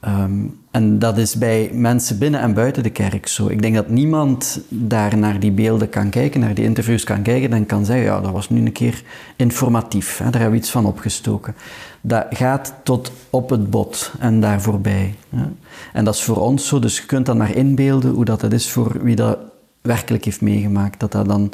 [0.09, 3.49] Um, en dat is bij mensen binnen en buiten de kerk zo.
[3.49, 7.53] Ik denk dat niemand daar naar die beelden kan kijken, naar die interviews kan kijken
[7.53, 9.03] en kan zeggen, ja, dat was nu een keer
[9.37, 10.19] informatief.
[10.19, 11.55] Hè, daar hebben we iets van opgestoken.
[12.01, 15.15] Dat gaat tot op het bot en daar voorbij.
[15.29, 15.45] Hè.
[15.93, 18.53] En dat is voor ons zo, dus je kunt dan maar inbeelden hoe dat, dat
[18.53, 19.39] is voor wie dat
[19.83, 21.01] werkelijk heeft meegemaakt.
[21.01, 21.53] Dat dat dan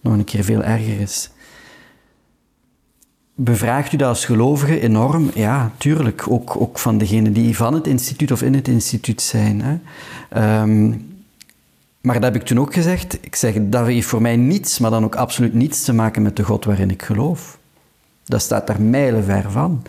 [0.00, 1.30] nog een keer veel erger is.
[3.42, 5.30] Bevraagt u dat als gelovige enorm?
[5.34, 6.24] Ja, tuurlijk.
[6.28, 9.62] Ook, ook van degenen die van het instituut of in het instituut zijn.
[9.62, 10.60] Hè.
[10.62, 11.08] Um,
[12.00, 13.18] maar dat heb ik toen ook gezegd.
[13.20, 16.36] Ik zeg, dat heeft voor mij niets, maar dan ook absoluut niets te maken met
[16.36, 17.58] de God waarin ik geloof.
[18.24, 19.82] Dat staat daar mijlenver van.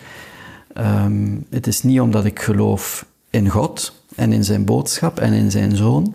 [0.78, 5.50] Um, het is niet omdat ik geloof in God en in zijn boodschap en in
[5.50, 6.14] zijn zoon,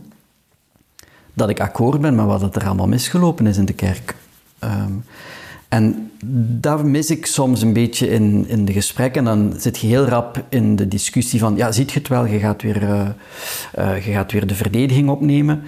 [1.34, 4.15] dat ik akkoord ben met wat er allemaal misgelopen is in de kerk.
[4.63, 5.04] Um,
[5.69, 6.12] en
[6.60, 9.27] dat mis ik soms een beetje in, in de gesprekken.
[9.27, 12.25] En dan zit je heel rap in de discussie van, ja, ziet je het wel,
[12.25, 13.08] je gaat weer, uh,
[13.80, 15.62] uh, je gaat weer de verdediging opnemen.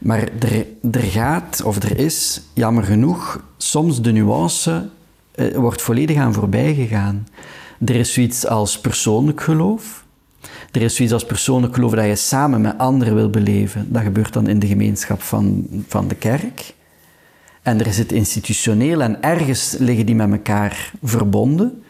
[0.00, 4.88] Maar er, er gaat, of er is, jammer genoeg, soms de nuance
[5.34, 7.28] uh, wordt volledig aan voorbij gegaan.
[7.84, 10.04] Er is zoiets als persoonlijk geloof.
[10.72, 13.92] Er is zoiets als persoonlijk geloof dat je samen met anderen wil beleven.
[13.92, 16.74] Dat gebeurt dan in de gemeenschap van, van de kerk.
[17.64, 21.82] En er zit institutioneel en ergens liggen die met elkaar verbonden,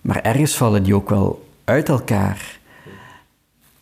[0.00, 2.58] maar ergens vallen die ook wel uit elkaar.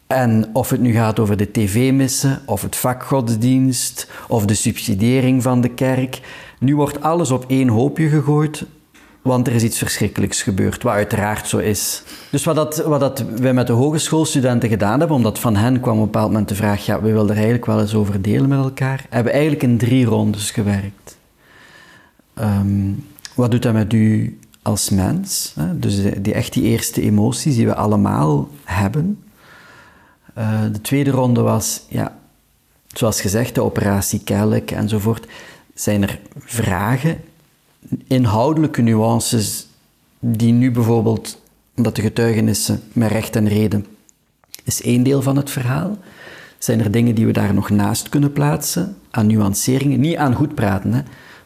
[0.07, 5.61] En of het nu gaat over de tv-missen, of het vakgodsdienst, of de subsidiëring van
[5.61, 6.21] de kerk,
[6.59, 8.64] nu wordt alles op één hoopje gegooid,
[9.23, 12.03] want er is iets verschrikkelijks gebeurd, wat uiteraard zo is.
[12.31, 15.95] Dus wat, dat, wat dat wij met de hogeschoolstudenten gedaan hebben, omdat van hen kwam
[15.95, 18.49] op een bepaald moment de vraag, ja, we willen er eigenlijk wel eens over delen
[18.49, 21.21] met elkaar, hebben eigenlijk in drie rondes gewerkt.
[22.40, 25.53] Um, wat doet dat met u als mens?
[25.55, 25.79] Hè?
[25.79, 29.23] Dus die, echt die eerste emoties die we allemaal hebben.
[30.38, 32.18] Uh, de tweede ronde was, ja,
[32.87, 35.27] zoals gezegd, de operatie Kelk enzovoort.
[35.75, 37.21] Zijn er vragen,
[38.07, 39.66] inhoudelijke nuances,
[40.18, 41.40] die nu bijvoorbeeld,
[41.77, 43.87] omdat de getuigenissen met recht en reden,
[44.64, 45.99] is één deel van het verhaal.
[46.59, 50.55] Zijn er dingen die we daar nog naast kunnen plaatsen, aan nuanceringen, niet aan goed
[50.55, 51.03] praten, hè?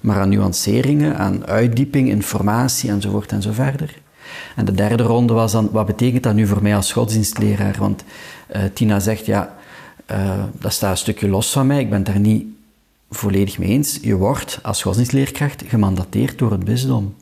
[0.07, 3.99] Maar aan nuanceringen, aan uitdieping, informatie enzovoort en verder.
[4.57, 7.77] En de derde ronde was dan, wat betekent dat nu voor mij als godsdienstleraar?
[7.79, 8.05] Want
[8.57, 9.57] uh, Tina zegt, ja,
[10.11, 12.47] uh, dat staat een stukje los van mij, ik ben daar niet
[13.11, 13.99] volledig mee eens.
[14.03, 17.15] Je wordt als godsdienstleerkracht gemandateerd door het bisdom.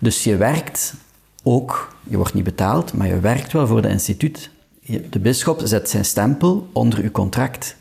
[0.00, 0.94] Dus je werkt
[1.42, 4.50] ook, je wordt niet betaald, maar je werkt wel voor het instituut.
[5.10, 7.76] De bisschop zet zijn stempel onder uw contract.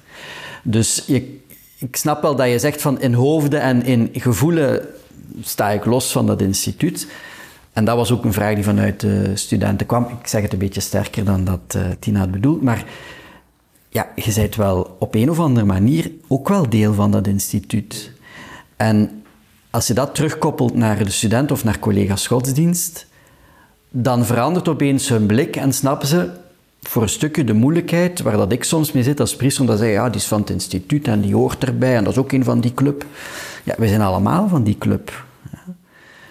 [0.63, 1.41] Dus je
[1.83, 4.87] ik snap wel dat je zegt van in hoofden en in gevoelen
[5.41, 7.07] sta ik los van dat instituut.
[7.73, 10.03] En dat was ook een vraag die vanuit de studenten kwam.
[10.03, 12.85] Ik zeg het een beetje sterker dan dat uh, Tina het bedoelt, maar
[13.89, 18.11] ja, je bent wel op een of andere manier ook wel deel van dat instituut.
[18.75, 19.23] En
[19.69, 23.07] als je dat terugkoppelt naar de student of naar collega's godsdienst,
[23.89, 26.29] dan verandert opeens hun blik en snappen ze,
[26.83, 29.85] voor een stukje de moeilijkheid waar dat ik soms mee zit als priester, omdat ze
[29.85, 32.43] ja, die is van het instituut en die hoort erbij en dat is ook een
[32.43, 33.05] van die club.
[33.63, 35.25] Ja, we zijn allemaal van die club.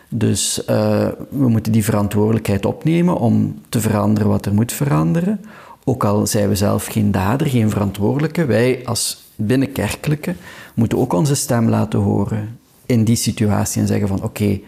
[0.08, 5.40] Dus uh, we moeten die verantwoordelijkheid opnemen om te veranderen wat er moet veranderen.
[5.84, 10.34] Ook al zijn we zelf geen dader, geen verantwoordelijke, wij als binnenkerkelijke
[10.74, 14.60] moeten ook onze stem laten horen in die situatie en zeggen van oké,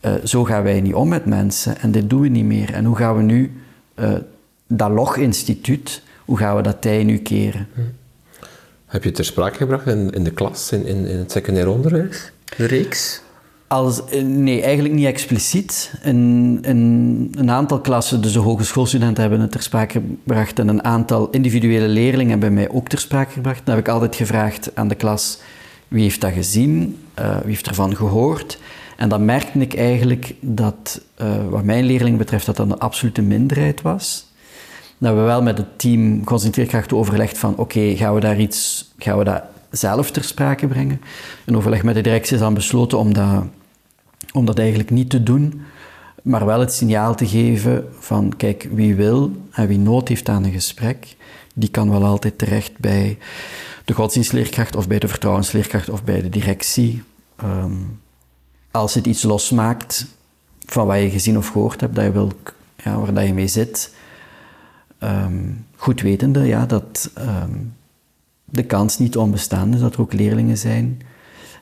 [0.00, 2.72] uh, zo gaan wij niet om met mensen en dit doen we niet meer.
[2.72, 3.52] En hoe gaan we nu
[4.00, 4.10] uh,
[4.76, 7.68] dat Log-instituut, hoe gaan we dat tij nu keren?
[7.74, 7.80] Hm.
[8.86, 11.68] Heb je het ter sprake gebracht in, in de klas, in, in, in het secundair
[11.68, 12.32] onderwijs?
[12.56, 13.22] De reeks?
[13.66, 15.92] Als, eh, nee, eigenlijk niet expliciet.
[16.02, 20.84] In, in een aantal klassen, dus de hogeschoolstudenten hebben het ter sprake gebracht en een
[20.84, 23.60] aantal individuele leerlingen hebben mij ook ter sprake gebracht.
[23.64, 25.38] Dan heb ik altijd gevraagd aan de klas,
[25.88, 26.98] wie heeft dat gezien?
[27.18, 28.58] Uh, wie heeft ervan gehoord?
[28.96, 33.22] En dan merkte ik eigenlijk dat, uh, wat mijn leerling betreft, dat dat een absolute
[33.22, 34.31] minderheid was.
[35.02, 39.18] Dat we wel met het team godsdienstleerkrachten overlegd van, oké, gaan we daar iets, gaan
[39.18, 41.00] we dat zelf ter sprake brengen?
[41.44, 43.44] Een overleg met de directie is dan besloten om dat
[44.32, 45.62] om dat eigenlijk niet te doen,
[46.22, 50.44] maar wel het signaal te geven van kijk, wie wil en wie nood heeft aan
[50.44, 51.16] een gesprek,
[51.54, 53.18] die kan wel altijd terecht bij
[53.84, 57.02] de godsdienstleerkracht of bij de vertrouwensleerkracht of bij de directie.
[57.44, 58.00] Um,
[58.70, 60.06] als het iets losmaakt
[60.66, 62.32] van wat je gezien of gehoord hebt, dat je wil,
[62.76, 63.90] ja, waar dat je mee zit,
[65.02, 67.74] um, goed wetende ja, dat um,
[68.44, 71.02] de kans niet onbestaand is dat er ook leerlingen zijn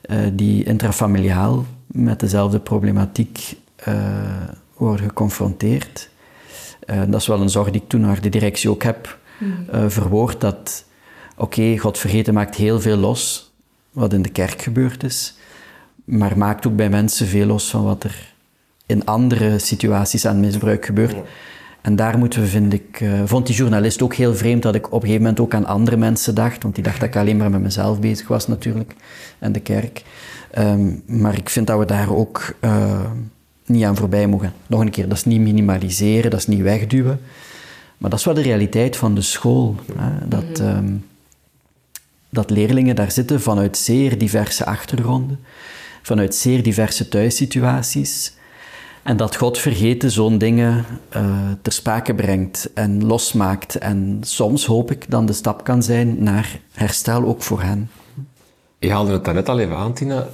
[0.05, 3.55] uh, die intrafamiliaal met dezelfde problematiek
[3.87, 3.95] uh,
[4.75, 6.09] worden geconfronteerd.
[6.85, 9.19] Uh, dat is wel een zorg die ik toen naar de directie ook heb
[9.73, 10.41] uh, verwoord.
[10.41, 10.85] Dat,
[11.31, 13.51] oké, okay, God vergeten maakt heel veel los
[13.91, 15.35] wat in de kerk gebeurd is.
[16.03, 18.33] Maar maakt ook bij mensen veel los van wat er
[18.85, 21.15] in andere situaties aan misbruik gebeurt.
[21.81, 24.85] En daar moeten we, vind ik, uh, vond die journalist ook heel vreemd dat ik
[24.85, 26.63] op een gegeven moment ook aan andere mensen dacht.
[26.63, 28.95] Want die dacht dat ik alleen maar met mezelf bezig was natuurlijk.
[29.39, 30.03] En de kerk.
[30.57, 32.99] Um, maar ik vind dat we daar ook uh,
[33.65, 34.53] niet aan voorbij mogen.
[34.67, 37.19] Nog een keer, dat is niet minimaliseren, dat is niet wegduwen.
[37.97, 39.75] Maar dat is wel de realiteit van de school.
[39.95, 40.27] Hè?
[40.27, 41.05] Dat, um,
[42.29, 45.39] dat leerlingen daar zitten vanuit zeer diverse achtergronden,
[46.01, 48.33] vanuit zeer diverse thuissituaties.
[49.03, 50.85] En dat God vergeten zo'n dingen
[51.15, 53.77] uh, ter sprake brengt en losmaakt.
[53.77, 57.89] En soms hoop ik dan de stap kan zijn naar herstel ook voor hen.
[58.79, 60.27] Je haalde het daarnet al even aan, Tina.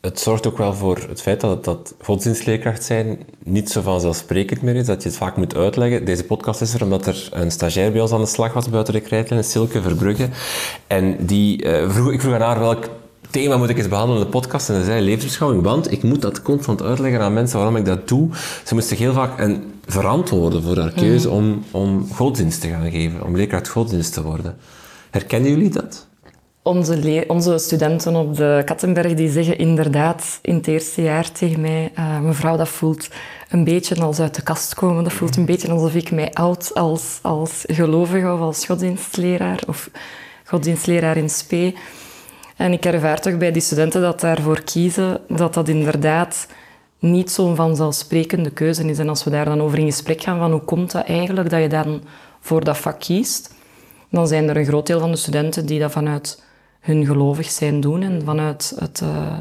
[0.00, 4.74] Het zorgt ook wel voor het feit dat, dat godsdienstleerkracht zijn niet zo vanzelfsprekend meer
[4.74, 6.04] is, dat je het vaak moet uitleggen.
[6.04, 8.94] Deze podcast is er omdat er een stagiair bij ons aan de slag was buiten
[8.94, 10.28] de krijtlijn, Silke Verbrugge.
[10.86, 12.88] En die, uh, vroeg, ik vroeg aan haar welk
[13.34, 16.22] thema moet ik eens behandelen in de podcast en ze zei levensbeschouwing, want ik moet
[16.22, 18.28] dat constant uitleggen aan mensen waarom ik dat doe.
[18.64, 21.34] Ze moest zich heel vaak en verantwoorden voor haar keuze mm.
[21.34, 24.56] om, om godsdienst te gaan geven, om leerkracht godsdienst te worden.
[25.10, 26.06] Herkennen jullie dat?
[26.62, 31.92] Onze, onze, studenten op de Kattenberg die zeggen inderdaad in het eerste jaar tegen mij,
[31.98, 33.08] uh, mevrouw, dat voelt
[33.48, 35.04] een beetje als uit de kast komen.
[35.04, 39.90] Dat voelt een beetje alsof ik mij oud als, als gelovige of als godsdienstleraar of
[40.44, 41.74] godsdienstleraar in spe.
[42.56, 46.46] En ik ervaar toch bij die studenten dat daarvoor kiezen, dat dat inderdaad
[46.98, 48.98] niet zo'n vanzelfsprekende keuze is.
[48.98, 51.60] En als we daar dan over in gesprek gaan van hoe komt dat eigenlijk dat
[51.60, 52.02] je dan
[52.40, 53.54] voor dat vak kiest,
[54.10, 56.42] dan zijn er een groot deel van de studenten die dat vanuit
[56.80, 59.38] hun gelovig zijn doen en vanuit, het, uh,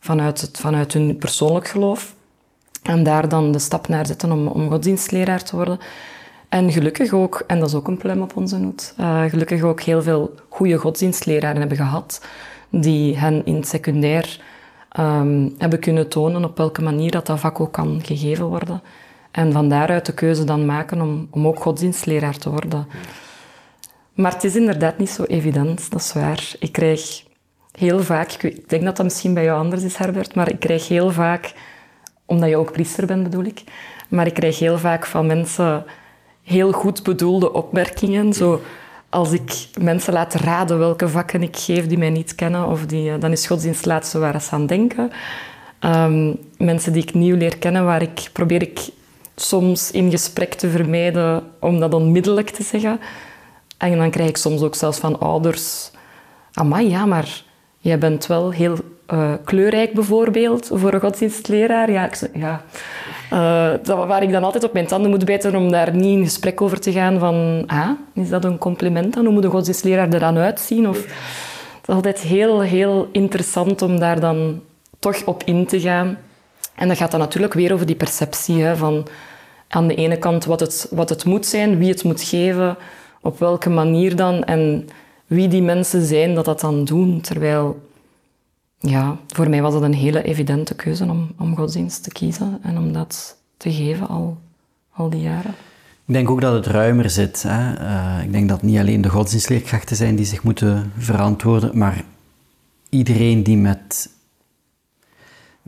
[0.00, 2.14] vanuit, het, vanuit hun persoonlijk geloof.
[2.82, 5.78] En daar dan de stap naar zetten om, om godsdienstleraar te worden.
[6.48, 9.80] En gelukkig ook, en dat is ook een pluim op onze noot, uh, gelukkig ook
[9.80, 12.26] heel veel goede godsdienstleraren hebben gehad,
[12.70, 14.40] die hen in het secundair
[14.98, 18.82] um, hebben kunnen tonen op welke manier dat, dat vak ook kan gegeven worden.
[19.30, 22.86] En van daaruit de keuze dan maken om, om ook godsdienstleraar te worden.
[24.14, 26.52] Maar het is inderdaad niet zo evident, dat is waar.
[26.58, 27.24] Ik krijg
[27.72, 30.88] heel vaak, ik denk dat dat misschien bij jou anders is, Herbert, maar ik krijg
[30.88, 31.52] heel vaak,
[32.24, 33.62] omdat je ook priester bent bedoel ik,
[34.08, 35.84] maar ik krijg heel vaak van mensen
[36.48, 38.32] heel goed bedoelde opmerkingen.
[38.32, 38.60] Zo,
[39.08, 43.10] als ik mensen laat raden welke vakken ik geef die mij niet kennen, of die,
[43.10, 45.10] eh, dan is godsdienst het laatste waar ze aan denken.
[45.80, 48.88] Um, mensen die ik nieuw leer kennen, waar ik probeer ik
[49.36, 53.00] soms in gesprek te vermijden om dat onmiddellijk te zeggen.
[53.78, 55.90] En dan krijg ik soms ook zelfs van ouders...
[56.52, 57.42] Amai, ja, maar
[57.78, 58.76] jij bent wel heel
[59.12, 61.90] uh, kleurrijk bijvoorbeeld voor een godsdienstleraar.
[61.90, 62.62] Ja, ja.
[63.32, 66.60] Uh, waar ik dan altijd op mijn tanden moet bijten om daar niet in gesprek
[66.60, 67.64] over te gaan van...
[67.66, 69.24] Ah, is dat een compliment dan?
[69.24, 70.88] Hoe moet een godsdienstleraar er dan uitzien?
[70.88, 74.60] Of, het is altijd heel, heel interessant om daar dan
[74.98, 76.18] toch op in te gaan.
[76.74, 79.06] En dat gaat dan natuurlijk weer over die perceptie hè, van
[79.68, 82.76] aan de ene kant wat het, wat het moet zijn, wie het moet geven,
[83.20, 84.88] op welke manier dan en
[85.26, 87.20] wie die mensen zijn dat dat dan doen.
[87.20, 87.87] Terwijl,
[88.78, 92.78] ja, voor mij was het een hele evidente keuze om, om godsdienst te kiezen en
[92.78, 94.38] om dat te geven al,
[94.90, 95.54] al die jaren.
[96.06, 97.42] Ik denk ook dat het ruimer zit.
[97.42, 97.80] Hè?
[97.80, 102.04] Uh, ik denk dat niet alleen de godsdienstleerkrachten zijn die zich moeten verantwoorden, maar
[102.88, 104.10] iedereen die met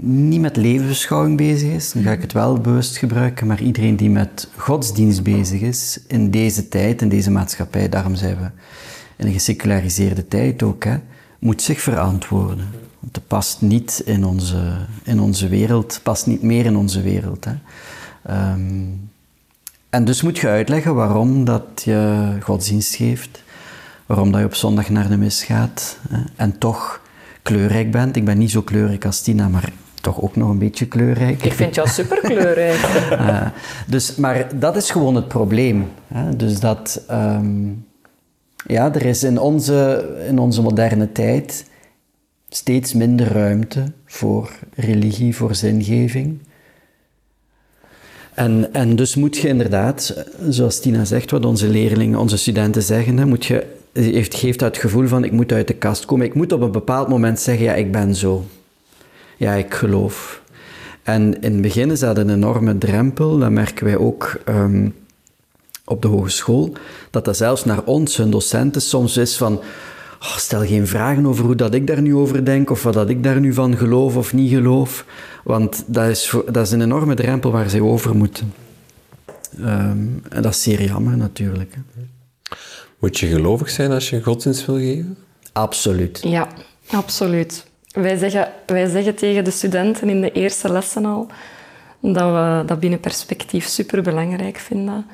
[0.02, 4.10] niet met levensbeschouwing bezig is, dan ga ik het wel bewust gebruiken, maar iedereen die
[4.10, 8.50] met godsdienst bezig is in deze tijd, in deze maatschappij, daarom zijn we
[9.16, 10.96] in een geseculariseerde tijd ook, hè,
[11.38, 12.68] moet zich verantwoorden.
[13.12, 17.44] Het past niet in onze, in onze wereld, past niet meer in onze wereld.
[17.44, 17.52] Hè.
[18.22, 18.84] Ehm,
[19.90, 23.42] en dus moet je uitleggen waarom dat je godsdienst geeft,
[24.06, 27.00] waarom dat je op zondag naar de mis gaat hè, en toch
[27.42, 28.16] kleurrijk bent.
[28.16, 31.44] Ik ben niet zo kleurrijk als Tina, maar toch ook nog een beetje kleurrijk.
[31.44, 33.08] Ik vind jou super kleurrijk.
[33.12, 33.46] uh,
[33.86, 35.88] dus, maar dat is gewoon het probleem.
[36.06, 36.36] Hè?
[36.36, 37.86] Dus dat, um,
[38.66, 41.64] ja, er is in onze, in onze moderne tijd
[42.50, 46.38] steeds minder ruimte voor religie, voor zingeving.
[48.34, 53.18] En, en dus moet je inderdaad, zoals Tina zegt, wat onze leerlingen, onze studenten zeggen,
[53.18, 56.26] hè, moet je, heeft, geeft dat gevoel van ik moet uit de kast komen.
[56.26, 58.44] Ik moet op een bepaald moment zeggen, ja, ik ben zo.
[59.36, 60.42] Ja, ik geloof.
[61.02, 63.38] En in het begin is dat een enorme drempel.
[63.38, 64.94] Dat merken wij ook um,
[65.84, 66.72] op de hogeschool.
[67.10, 69.60] Dat dat zelfs naar ons, hun docenten, soms is van...
[70.20, 73.09] Oh, stel geen vragen over hoe dat ik daar nu over denk, of wat dat
[73.09, 75.04] ik daar nu van geloof of niet geloof.
[75.44, 78.52] Want dat is, dat is een enorme drempel waar zij over moeten.
[79.59, 81.74] Um, en dat is zeer jammer natuurlijk.
[82.98, 85.16] Moet je gelovig zijn als je godsdienst wil geven?
[85.52, 86.20] Absoluut.
[86.22, 86.48] Ja,
[86.90, 87.66] absoluut.
[87.92, 91.26] Wij zeggen, wij zeggen tegen de studenten in de eerste lessen al
[92.00, 95.06] dat we dat binnen perspectief super belangrijk vinden.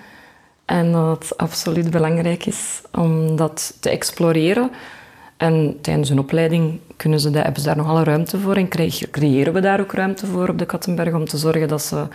[0.65, 4.71] En dat het absoluut belangrijk is om dat te exploreren.
[5.37, 8.69] En tijdens een opleiding kunnen ze, hebben ze daar nog alle ruimte voor en
[9.11, 12.07] creëren we daar ook ruimte voor op de Kattenberg om te zorgen dat ze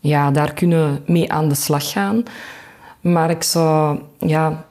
[0.00, 2.22] ja, daar kunnen mee aan de slag gaan.
[3.00, 4.64] Maar ik zou ja,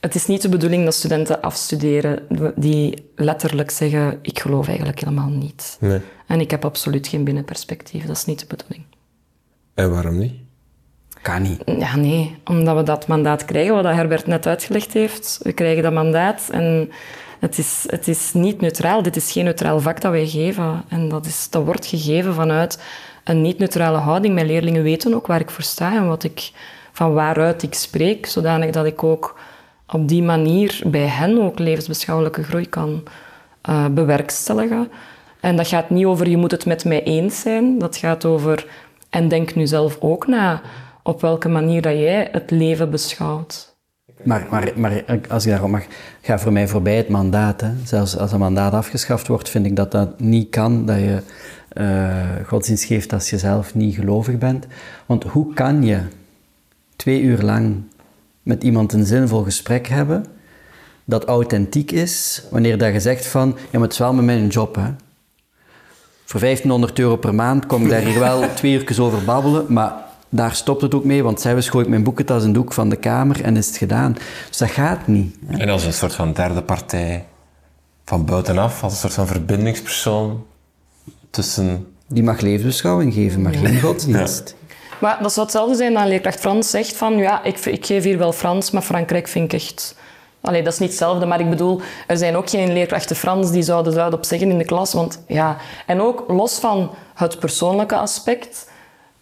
[0.00, 5.28] het is niet de bedoeling dat studenten afstuderen die letterlijk zeggen: Ik geloof eigenlijk helemaal
[5.28, 5.76] niet.
[5.80, 6.00] Nee.
[6.26, 8.06] En ik heb absoluut geen binnenperspectief.
[8.06, 8.84] Dat is niet de bedoeling.
[9.74, 10.32] En waarom niet?
[11.22, 11.62] Kan niet.
[11.78, 12.36] Ja, nee.
[12.44, 15.40] Omdat we dat mandaat krijgen, wat Herbert net uitgelegd heeft.
[15.42, 16.90] We krijgen dat mandaat en
[17.40, 19.02] het is, het is niet neutraal.
[19.02, 20.82] Dit is geen neutraal vak dat wij geven.
[20.88, 22.82] En dat, is, dat wordt gegeven vanuit
[23.24, 24.34] een niet-neutrale houding.
[24.34, 26.50] Mijn leerlingen weten ook waar ik voor sta en wat ik,
[26.92, 29.38] van waaruit ik spreek, zodanig dat ik ook
[29.86, 33.02] op die manier bij hen ook levensbeschouwelijke groei kan
[33.68, 34.90] uh, bewerkstelligen.
[35.40, 37.78] En dat gaat niet over je moet het met mij eens zijn.
[37.78, 38.66] Dat gaat over
[39.10, 40.60] en denk nu zelf ook na
[41.02, 43.74] op welke manier dat jij het leven beschouwt.
[44.22, 45.86] Maar, maar, maar als ik daarop mag,
[46.20, 47.60] ga voor mij voorbij het mandaat.
[47.60, 47.70] Hè.
[47.84, 51.22] Zelfs als een mandaat afgeschaft wordt, vind ik dat dat niet kan, dat je
[51.74, 54.66] uh, godsdienst geeft als je zelf niet gelovig bent.
[55.06, 56.00] Want hoe kan je
[56.96, 57.82] twee uur lang
[58.42, 60.24] met iemand een zinvol gesprek hebben
[61.04, 64.90] dat authentiek is, wanneer dat je zegt van, ja, is wel met mijn job, hè.
[66.24, 69.92] Voor 1500 euro per maand kom ik daar hier wel twee uur over babbelen, maar
[70.30, 72.88] daar stopt het ook mee, want zij gooi ik mijn boekentas in de hoek van
[72.88, 74.16] de kamer en is het gedaan.
[74.48, 75.36] Dus dat gaat niet.
[75.46, 75.58] Hè.
[75.58, 77.26] En als een soort van derde partij
[78.04, 80.44] van buitenaf, als een soort van verbindingspersoon
[81.30, 81.94] tussen...
[82.06, 84.54] Die mag levensbeschouwing geven, maar geen godsdienst.
[85.00, 88.18] Maar dat zou hetzelfde zijn dan leerkracht Frans zegt van ja, ik, ik geef hier
[88.18, 89.94] wel Frans, maar Frankrijk vind ik echt...
[90.40, 93.62] Allee, dat is niet hetzelfde, maar ik bedoel, er zijn ook geen leerkrachten Frans die
[93.62, 94.92] zouden er op zeggen in de klas.
[94.92, 95.56] Want, ja.
[95.86, 98.69] En ook los van het persoonlijke aspect,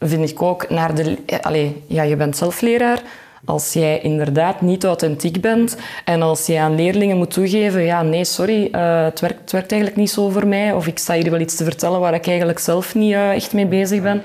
[0.00, 1.18] vind ik ook naar de...
[1.40, 3.02] Allee, ja, je bent zelf leraar.
[3.44, 8.24] Als jij inderdaad niet authentiek bent en als jij aan leerlingen moet toegeven, ja, nee,
[8.24, 11.30] sorry, uh, het, werkt, het werkt eigenlijk niet zo voor mij, of ik sta hier
[11.30, 14.22] wel iets te vertellen waar ik eigenlijk zelf niet uh, echt mee bezig ben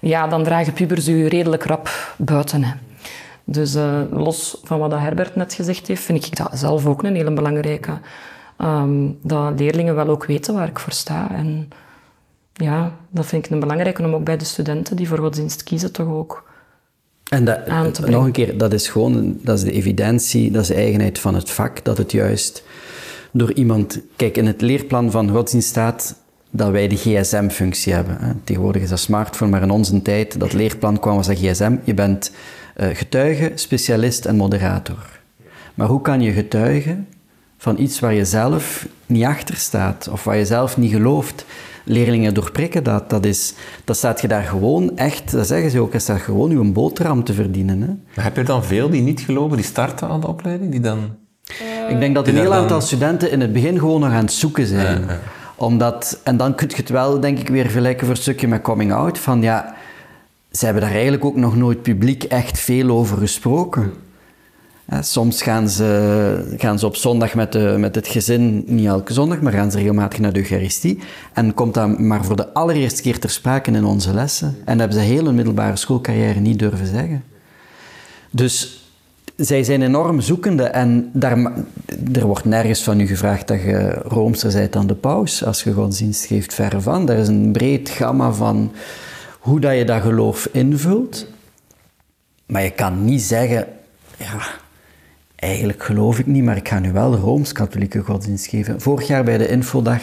[0.00, 2.64] ja, dan dragen pubers u redelijk rap buiten.
[2.64, 2.72] Hè.
[3.44, 7.14] Dus uh, los van wat Herbert net gezegd heeft, vind ik dat zelf ook een
[7.14, 7.98] hele belangrijke.
[8.58, 11.28] Um, dat leerlingen wel ook weten waar ik voor sta.
[11.30, 11.68] En
[12.58, 15.92] ja, dat vind ik een belangrijke om ook bij de studenten die voor godsdienst kiezen
[15.92, 16.46] toch ook
[17.28, 18.18] en dat, aan te brengen.
[18.18, 21.34] Nog een keer, dat is gewoon dat is de evidentie, dat is de eigenheid van
[21.34, 22.62] het vak, dat het juist
[23.30, 24.00] door iemand...
[24.16, 26.14] Kijk, in het leerplan van godsdienst staat
[26.50, 28.40] dat wij de gsm-functie hebben.
[28.44, 31.76] Tegenwoordig is dat smartphone, maar in onze tijd, dat leerplan kwam, was dat gsm.
[31.84, 32.32] Je bent
[32.76, 35.20] uh, getuige, specialist en moderator.
[35.74, 37.08] Maar hoe kan je getuigen
[37.58, 41.44] van iets waar je zelf niet achter staat of waar je zelf niet gelooft?
[41.88, 43.10] Leerlingen doorprikken dat.
[43.10, 46.50] Dat, is, dat staat je daar gewoon echt, dat zeggen ze ook, dat staat gewoon
[46.50, 47.80] je een boterham te verdienen.
[47.80, 47.86] Hè?
[48.14, 50.98] Maar heb je dan veel die niet geloven, die starten aan de opleiding, die dan...
[51.88, 54.66] Ik denk dat een heel aantal studenten in het begin gewoon nog aan het zoeken
[54.66, 55.04] zijn.
[55.56, 58.62] Omdat, en dan kun je het wel, denk ik, weer vergelijken voor een stukje met
[58.62, 59.18] coming out.
[59.18, 59.74] Van ja,
[60.50, 63.92] ze hebben daar eigenlijk ook nog nooit publiek echt veel over gesproken.
[65.00, 69.52] Soms gaan ze, gaan ze op zondag met, met het gezin, niet elke zondag, maar
[69.52, 70.98] gaan ze regelmatig naar de Eucharistie.
[71.32, 74.48] En komt dat maar voor de allereerste keer ter sprake in onze lessen.
[74.48, 77.24] En dat hebben ze heel hun middelbare schoolcarrière niet durven zeggen.
[78.30, 78.82] Dus
[79.36, 81.52] zij zijn enorm zoekende en daar,
[82.12, 85.72] er wordt nergens van u gevraagd dat je roomser bent dan de paus als je
[85.72, 87.08] godsdienst geeft, verre van.
[87.08, 88.72] Er is een breed gamma van
[89.38, 91.26] hoe dat je dat geloof invult.
[92.46, 93.66] Maar je kan niet zeggen,
[94.16, 94.40] ja,
[95.38, 98.80] eigenlijk geloof ik niet, maar ik ga nu wel Rooms-Katholieke godsdienst geven.
[98.80, 100.00] Vorig jaar bij de infodag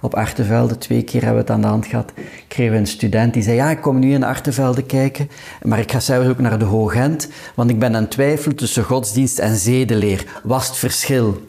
[0.00, 2.12] op Artevelde, twee keer hebben we het aan de hand gehad,
[2.48, 5.30] kregen we een student die zei, ja, ik kom nu in Artevelde kijken,
[5.62, 8.84] maar ik ga zelfs ook naar de Hoogent, want ik ben aan het twijfelen tussen
[8.84, 10.24] godsdienst en zedeleer.
[10.42, 11.48] Was het verschil?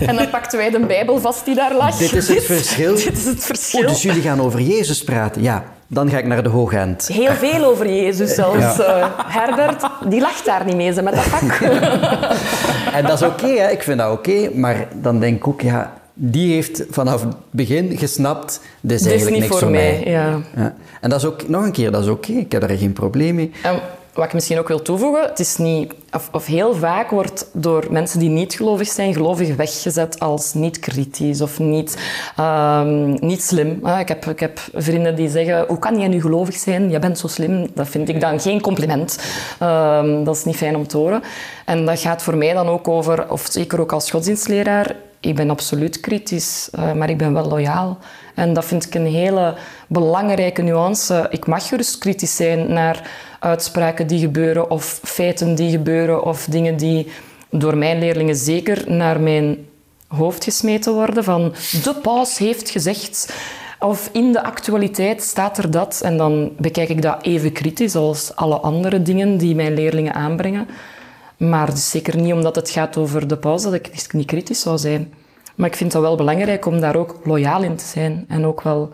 [0.00, 1.96] En dan pakten wij de Bijbel vast die daar lag.
[1.96, 2.94] Dit is het verschil.
[2.94, 3.80] Dit is het verschil.
[3.80, 5.42] Oh, dus jullie gaan over Jezus praten?
[5.42, 7.08] Ja, dan ga ik naar de Hoogend.
[7.12, 8.78] Heel veel over Jezus zelfs.
[8.78, 11.60] Uh, Herbert, die lacht daar niet mee, ze met dat pak.
[12.96, 14.50] en dat is oké, okay, ik vind dat oké.
[14.54, 19.36] maar dan denk ik ook, ja, die heeft vanaf het begin gesnapt, dit is eigenlijk
[19.36, 20.00] niks voor mij.
[20.04, 20.12] mij.
[20.12, 20.38] Ja.
[20.56, 20.74] Ja.
[21.00, 22.32] En dat is ook, nog een keer, dat is oké.
[22.32, 23.52] Ik heb daar geen probleem mee.
[23.66, 23.78] Um,
[24.14, 27.86] wat ik misschien ook wil toevoegen, het is niet, of, of, heel vaak wordt door
[27.90, 31.96] mensen die niet gelovig zijn, gelovig weggezet als niet kritisch of niet,
[32.40, 33.80] um, niet slim.
[33.84, 36.90] Uh, ik, heb, ik heb vrienden die zeggen, hoe kan jij nu gelovig zijn?
[36.90, 37.66] Je bent zo slim.
[37.74, 39.18] Dat vind ik dan geen compliment.
[39.62, 41.22] Um, dat is niet fijn om te horen.
[41.64, 45.50] En dat gaat voor mij dan ook over, of zeker ook als godsdienstleraar, ik ben
[45.50, 47.98] absoluut kritisch, uh, maar ik ben wel loyaal.
[48.34, 49.54] En dat vind ik een hele
[49.88, 51.26] belangrijke nuance.
[51.30, 53.10] Ik mag gerust kritisch zijn naar
[53.40, 57.06] uitspraken die gebeuren of feiten die gebeuren of dingen die
[57.50, 59.66] door mijn leerlingen zeker naar mijn
[60.08, 63.34] hoofd gesmeten worden van de paus heeft gezegd
[63.80, 68.36] of in de actualiteit staat er dat en dan bekijk ik dat even kritisch als
[68.36, 70.68] alle andere dingen die mijn leerlingen aanbrengen.
[71.36, 75.12] Maar zeker niet omdat het gaat over de paus dat ik niet kritisch zou zijn.
[75.54, 78.62] Maar ik vind het wel belangrijk om daar ook loyaal in te zijn en ook
[78.62, 78.90] wel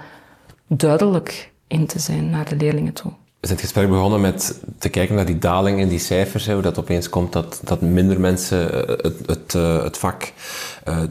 [0.66, 3.12] duidelijk in te zijn naar de leerlingen toe.
[3.40, 6.46] We zijn het gesprek begonnen met te kijken naar die daling in die cijfers.
[6.46, 10.32] Hoe dat opeens komt dat, dat minder mensen het, het, het vak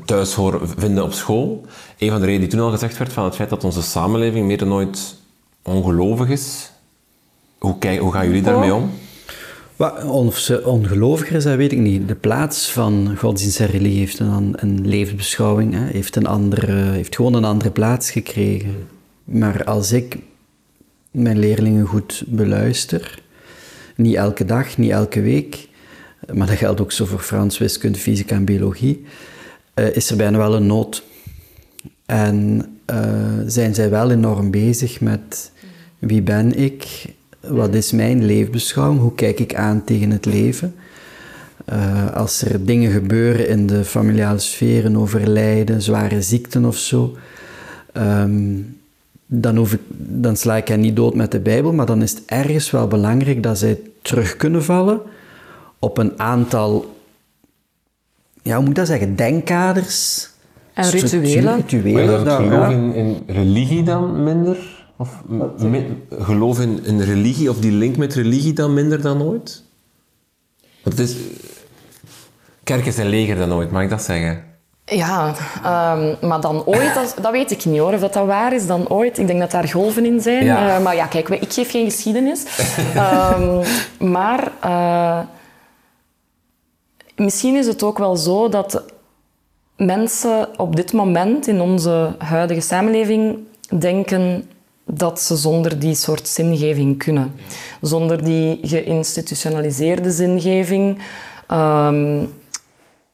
[0.06, 1.66] thuis horen vinden op school.
[1.98, 4.46] Een van de redenen die toen al gezegd werd van het feit dat onze samenleving
[4.46, 5.16] meer dan ooit
[5.62, 6.72] ongelovig is.
[7.58, 8.92] Hoe, kijk, hoe gaan jullie daarmee om?
[10.08, 12.08] Of ze ongeloviger zijn, weet ik niet.
[12.08, 17.16] De plaats van godsdienst en religie heeft een, een levensbeschouwing, hè, heeft, een andere, heeft
[17.16, 18.88] gewoon een andere plaats gekregen.
[19.24, 20.18] Maar als ik
[21.16, 23.20] mijn leerlingen goed beluister,
[23.96, 25.68] niet elke dag, niet elke week,
[26.34, 29.06] maar dat geldt ook zo voor Frans, wiskunde, fysica en biologie,
[29.76, 31.04] uh, is er bijna wel een nood.
[32.06, 32.98] En uh,
[33.46, 35.52] zijn zij wel enorm bezig met
[36.00, 37.06] wie ben ik,
[37.40, 40.76] wat is mijn leefbeschouwing, hoe kijk ik aan tegen het leven.
[41.70, 47.16] Uh, als er dingen gebeuren in de familiale sfeer, een overlijden, zware ziekten of zo,
[47.94, 48.78] um,
[49.26, 52.12] dan, hoef ik, dan sla ik hen niet dood met de Bijbel, maar dan is
[52.12, 55.02] het ergens wel belangrijk dat zij terug kunnen vallen
[55.80, 56.96] op een aantal,
[58.42, 60.30] ja, hoe moet ik dat zeggen, denkkaders.
[60.74, 61.56] En rituelen.
[61.56, 64.84] rituelen maar dat geloof in, in religie dan minder?
[64.98, 65.24] Of
[66.10, 69.64] geloof in, in religie of die link met religie dan minder dan ooit?
[70.84, 71.16] Want het is...
[72.64, 74.44] Kerk is een leger dan ooit, mag ik dat zeggen?
[74.86, 75.34] Ja,
[75.96, 77.94] um, maar dan ooit, dat, dat, weet ik niet hoor.
[77.94, 79.18] Of dat, dat waar is, dan ooit.
[79.18, 80.46] Ik denk dat daar golven in zijn.
[80.46, 80.78] Ja.
[80.78, 82.46] Uh, maar ja, kijk, ik geef geen geschiedenis.
[83.38, 83.62] um,
[84.18, 85.20] maar uh,
[87.16, 88.84] misschien is het ook wel zo dat
[89.78, 93.38] mensen op dit moment in onze huidige samenleving
[93.80, 94.50] denken
[94.86, 97.36] dat ze zonder die soort zingeving kunnen.
[97.82, 101.02] Zonder die geïnstitutionaliseerde zingeving.
[101.52, 102.34] Um,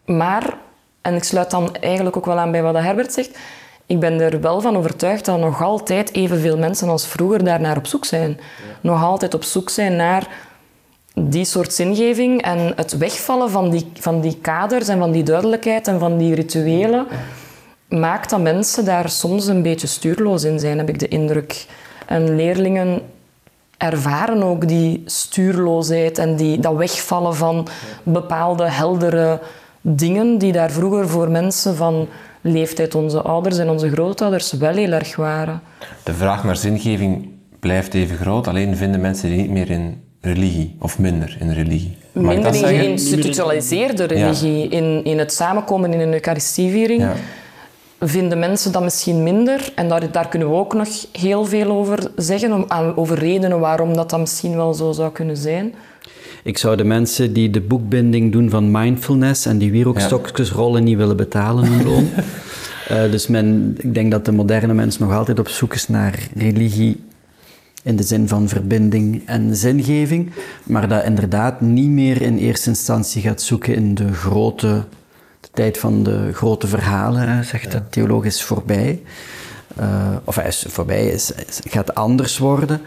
[0.06, 0.58] maar
[1.02, 3.38] en ik sluit dan eigenlijk ook wel aan bij wat Herbert zegt.
[3.86, 7.78] Ik ben er wel van overtuigd dat nog altijd evenveel mensen als vroeger daar naar
[7.78, 8.30] op zoek zijn.
[8.30, 8.38] Ja.
[8.82, 10.28] Nog altijd op zoek zijn naar
[11.14, 15.88] die soort zingeving en het wegvallen van die, van die kaders en van die duidelijkheid
[15.88, 17.08] en van die rituelen
[17.88, 21.66] maakt dat mensen daar soms een beetje stuurloos in zijn, heb ik de indruk.
[22.06, 23.02] En leerlingen
[23.78, 27.68] ervaren ook die stuurloosheid en die, dat wegvallen van
[28.04, 29.40] bepaalde heldere
[29.82, 32.08] dingen die daar vroeger voor mensen van
[32.42, 35.62] leeftijd, onze ouders en onze grootouders, wel heel erg waren.
[36.04, 37.30] De vraag naar zingeving
[37.60, 41.98] blijft even groot, alleen vinden mensen die niet meer in religie, of minder in religie.
[42.12, 44.78] Mag minder in geïnstitutionaliseerde religie, ja.
[44.78, 47.02] in, in het samenkomen in een eucharistieviering.
[47.02, 47.14] Ja.
[48.00, 49.72] Vinden mensen dat misschien minder?
[49.76, 53.96] En daar, daar kunnen we ook nog heel veel over zeggen, om, over redenen waarom
[53.96, 55.74] dat, dat misschien wel zo zou kunnen zijn.
[56.44, 60.98] Ik zou de mensen die de boekbinding doen van mindfulness en die wierookstokjes rollen niet
[60.98, 62.10] willen betalen hun loon.
[62.92, 66.28] uh, dus men, ik denk dat de moderne mens nog altijd op zoek is naar
[66.36, 67.04] religie
[67.84, 70.32] in de zin van verbinding en zingeving,
[70.64, 74.84] maar dat inderdaad niet meer in eerste instantie gaat zoeken in de grote,
[75.40, 79.02] de tijd van de grote verhalen, zegt dat theologisch voorbij.
[79.80, 81.32] Uh, of hij is voorbij, is,
[81.70, 82.82] gaat anders worden.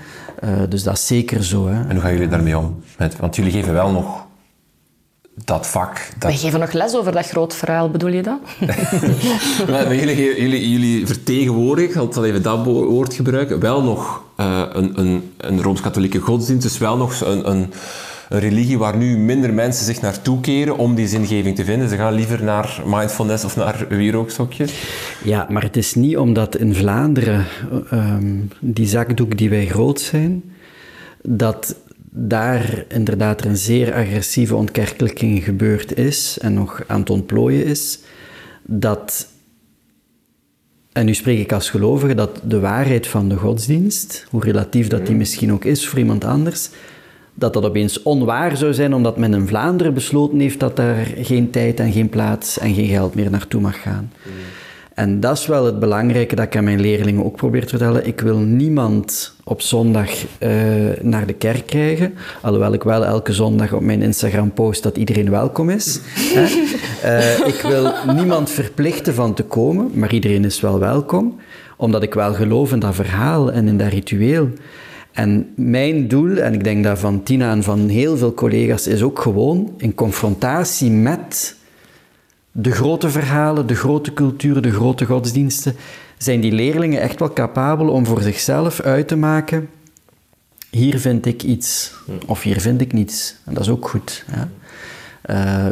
[0.45, 1.69] Uh, dus dat is zeker zo.
[1.69, 1.81] Hè.
[1.81, 2.83] En hoe gaan jullie daarmee om?
[3.21, 4.25] Want jullie geven wel nog
[5.35, 6.09] dat vak.
[6.19, 6.31] Dat...
[6.31, 8.39] Wij geven nog les over dat groot verhaal, bedoel je dat?
[9.71, 15.01] maar jullie, jullie, jullie vertegenwoordigen, ik zal even dat woord gebruiken, wel nog uh, een,
[15.01, 17.73] een, een Rooms-Katholieke godsdienst, dus wel nog een, een,
[18.29, 21.89] een, religie waar nu minder mensen zich naartoe keren om die zingeving te vinden.
[21.89, 24.73] Ze gaan liever naar mindfulness of naar wierookstokjes.
[25.25, 27.45] Ja, maar het is niet omdat in Vlaanderen
[27.93, 30.43] um, die zakdoek die wij groot zijn,
[31.23, 31.77] dat
[32.17, 37.99] daar inderdaad er een zeer agressieve ontkerkelijking gebeurd is en nog aan het ontplooien is,
[38.63, 39.29] dat,
[40.93, 45.07] en nu spreek ik als gelovige, dat de waarheid van de godsdienst, hoe relatief dat
[45.07, 46.71] die misschien ook is voor iemand anders,
[47.35, 51.51] dat dat opeens onwaar zou zijn omdat men in Vlaanderen besloten heeft dat daar geen
[51.51, 54.13] tijd en geen plaats en geen geld meer naartoe mag gaan.
[54.95, 58.07] En dat is wel het belangrijke dat ik aan mijn leerlingen ook probeer te vertellen.
[58.07, 60.51] Ik wil niemand op zondag uh,
[61.01, 65.31] naar de kerk krijgen, alhoewel ik wel elke zondag op mijn Instagram post dat iedereen
[65.31, 66.01] welkom is.
[67.05, 71.41] uh, ik wil niemand verplichten van te komen, maar iedereen is wel welkom,
[71.77, 74.49] omdat ik wel geloof in dat verhaal en in dat ritueel.
[75.15, 79.03] En mijn doel, en ik denk dat van Tina en van heel veel collega's, is
[79.03, 81.57] ook gewoon in confrontatie met
[82.53, 85.75] de grote verhalen, de grote cultuur, de grote godsdiensten,
[86.19, 89.69] zijn die leerlingen echt wel capabel om voor zichzelf uit te maken:
[90.71, 91.95] hier vind ik iets,
[92.27, 93.37] of hier vind ik niets.
[93.45, 94.25] En dat is ook goed.
[95.31, 95.67] Uh,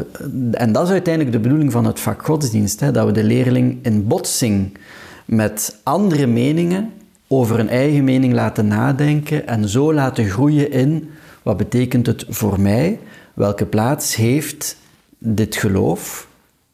[0.52, 3.78] en dat is uiteindelijk de bedoeling van het vak godsdienst: hè, dat we de leerling
[3.82, 4.78] in botsing
[5.24, 6.90] met andere meningen
[7.32, 11.10] over een eigen mening laten nadenken en zo laten groeien in
[11.42, 12.98] wat betekent het voor mij,
[13.34, 14.76] welke plaats heeft
[15.18, 16.28] dit geloof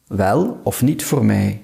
[0.07, 1.61] wel of niet voor mij.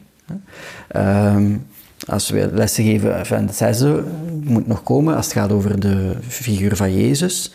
[0.96, 1.66] Um,
[2.06, 4.04] als we lessen geven, enfin, het zesde
[4.42, 7.52] moet nog komen als het gaat over de figuur van Jezus.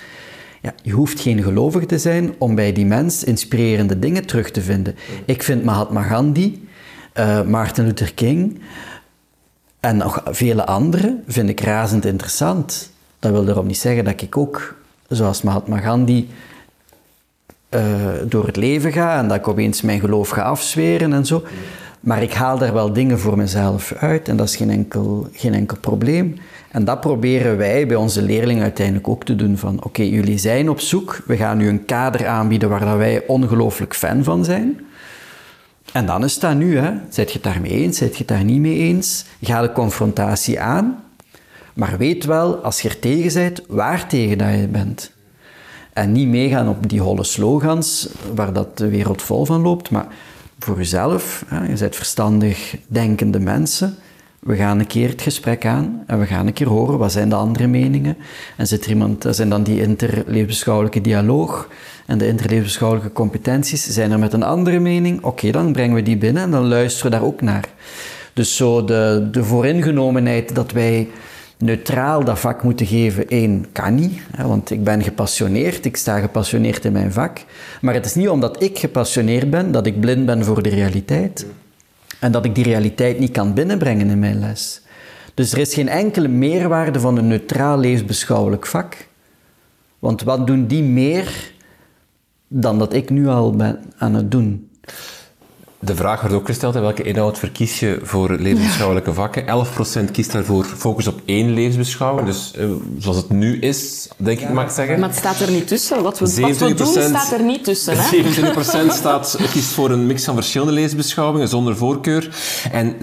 [0.62, 4.62] Ja, je hoeft geen gelovige te zijn om bij die mens inspirerende dingen terug te
[4.62, 4.96] vinden.
[5.26, 6.68] Ik vind Mahatma Gandhi,
[7.20, 8.60] uh, Martin Luther King
[9.80, 12.92] en nog vele anderen vind ik razend interessant.
[13.20, 14.76] Dat wil daarom niet zeggen dat ik ook,
[15.08, 16.28] zoals Mahatma Gandhi,
[17.70, 17.82] uh,
[18.26, 21.44] door het leven ga en dat ik opeens mijn geloof ga afzweren en zo.
[22.00, 25.54] Maar ik haal daar wel dingen voor mezelf uit en dat is geen enkel, geen
[25.54, 26.36] enkel probleem.
[26.72, 29.58] En dat proberen wij bij onze leerlingen uiteindelijk ook te doen.
[29.58, 33.96] Van oké, jullie zijn op zoek, we gaan nu een kader aanbieden waar wij ongelooflijk
[33.96, 34.80] fan van zijn.
[35.94, 36.92] En dan is dat nu, hè.
[37.10, 39.26] Zijt je het daarmee eens, zijt je het daar niet mee eens?
[39.42, 41.04] Ga de confrontatie aan,
[41.74, 45.12] maar weet wel, als je er tegen bent, waar tegen dat je bent.
[45.94, 50.08] En niet meegaan op die holle slogans waar dat de wereld vol van loopt, maar
[50.60, 53.96] voor jezelf, hè, je bent verstandig denkende mensen.
[54.40, 57.30] We gaan een keer het gesprek aan en we gaan een keer horen wat zijn
[57.30, 58.18] de andere meningen.
[58.58, 61.68] En zit er iemand, dat zijn dan die interlevensbeschouwelijke dialoog
[62.06, 63.88] en de interlevensbeschouwelijke competenties.
[63.88, 65.24] Zijn er met een andere mening?
[65.24, 67.70] Oké, dan brengen we die binnen en dan luisteren we daar ook naar.
[68.34, 71.08] Dus zo de, de vooringenomenheid dat wij
[71.58, 74.22] neutraal dat vak moeten geven, één, kan niet.
[74.36, 77.40] Hè, want ik ben gepassioneerd, ik sta gepassioneerd in mijn vak.
[77.82, 81.46] Maar het is niet omdat ik gepassioneerd ben, dat ik blind ben voor de realiteit.
[82.20, 84.82] En dat ik die realiteit niet kan binnenbrengen in mijn les.
[85.34, 89.08] Dus er is geen enkele meerwaarde van een neutraal levensbeschouwelijk vak.
[90.00, 91.52] Want wat doen die meer
[92.48, 94.70] dan dat ik nu al ben aan het doen?
[95.82, 99.46] De vraag wordt ook gesteld, welke inhoud verkies je voor levensbeschouwelijke vakken?
[100.08, 102.66] 11% kiest daarvoor focus op één levensbeschouwing, dus eh,
[102.98, 105.00] zoals het nu is, denk ik mag ik zeggen.
[105.00, 106.04] Maar het staat er niet tussen.
[106.04, 107.94] Wat we, wat we doen staat er niet tussen.
[107.98, 108.24] Hè?
[108.88, 112.30] 27% staat, kiest voor een mix van verschillende levensbeschouwingen, zonder voorkeur.
[112.72, 112.96] En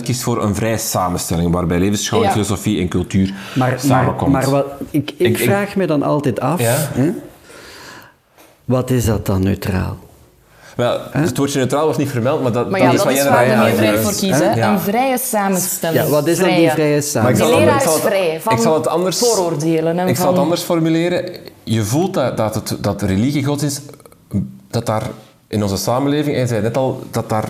[0.00, 4.32] 56% kiest voor een vrije samenstelling, waarbij levensbeschouwing, filosofie en cultuur maar, samenkomt.
[4.32, 7.10] Maar, maar wat, ik, ik, vraag me dan altijd af, hè?
[8.64, 10.04] wat is dat dan neutraal?
[10.76, 13.24] Wel, het woordje neutraal wordt niet vermeld, maar dat, maar ja, dat, is dat is
[13.28, 14.62] waar de meerderheid voor kiezen.
[14.62, 16.04] Een vrije samenstelling.
[16.04, 17.54] Ja, wat is dan die vrije samenstelling?
[17.54, 19.98] De leraar is vrij van ik zal het anders, vooroordelen.
[19.98, 20.24] En ik van...
[20.24, 21.30] zal het anders formuleren.
[21.64, 23.80] Je voelt dat, dat, het, dat religie, godsdienst,
[24.70, 25.02] dat daar
[25.48, 27.48] in onze samenleving, en zei net al, dat daar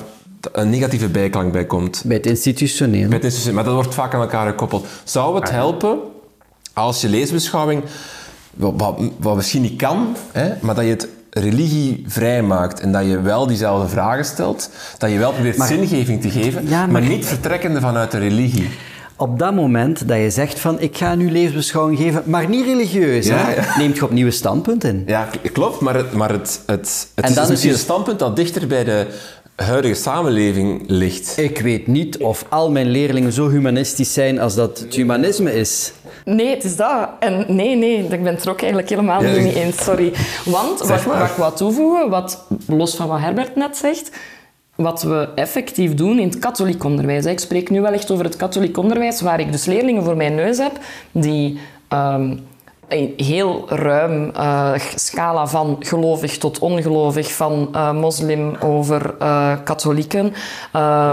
[0.53, 2.03] een negatieve bijklank bij komt.
[2.05, 3.09] Bij het institutioneel.
[3.09, 4.87] Bij het institutioneel, maar dat wordt vaak aan elkaar gekoppeld.
[5.05, 5.99] Zou het helpen
[6.73, 7.83] als je leesbeschouwing,
[8.55, 11.09] wat, wat, wat misschien niet kan, hè, maar dat je het
[11.41, 16.31] religie vrijmaakt en dat je wel diezelfde vragen stelt, dat je wel probeert zingeving te
[16.31, 18.69] geven, maar, niet vertrekkende vanuit de religie.
[19.17, 23.27] Op dat moment dat je zegt van ik ga nu levensbeschouwing geven, maar niet religieus,
[23.27, 23.79] Ja, hè, ja.
[23.79, 25.03] neemt je opnieuw een standpunt in.
[25.07, 27.85] Ja, klopt, maar het, maar het, het, het En is dan is misschien dus- een
[27.85, 29.07] standpunt dat dichter bij de
[29.57, 31.35] huidige samenleving ligt.
[31.37, 35.93] Ik weet niet of al mijn leerlingen zo humanistisch zijn als dat het humanisme is.
[36.35, 37.09] Nee, het is dat.
[37.19, 40.13] En nee, nee, ik ben het er ook eigenlijk helemaal Ja, niet eens, sorry.
[40.45, 44.11] Want, wat, wat ik wou toevoegen, wat, los van wat Herbert net zegt,
[44.75, 47.25] wat we effectief doen in het katholiek onderwijs.
[47.25, 50.35] Ik spreek nu wel echt over het katholiek onderwijs, waar ik dus leerlingen voor mijn
[50.35, 50.79] neus heb
[51.13, 51.59] die...
[51.89, 52.37] ehm,
[52.89, 60.35] een heel ruim eh, scala van gelovig tot ongelovig, van eh, moslim over eh, katholieken,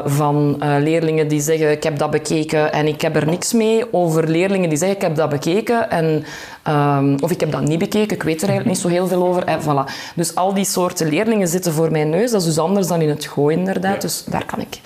[0.05, 4.30] van leerlingen die zeggen ik heb dat bekeken en ik heb er niks mee, over
[4.30, 6.26] leerlingen die zeggen ik heb dat bekeken en,
[6.63, 9.28] ehm, of ik heb dat niet bekeken, ik weet er eigenlijk niet zo heel veel
[9.28, 9.43] over.
[9.43, 9.91] En voilà.
[10.15, 13.09] Dus al die soorten leerlingen zitten voor mijn neus, dat is dus anders dan in
[13.09, 14.80] het gooi inderdaad, dus daar kan ik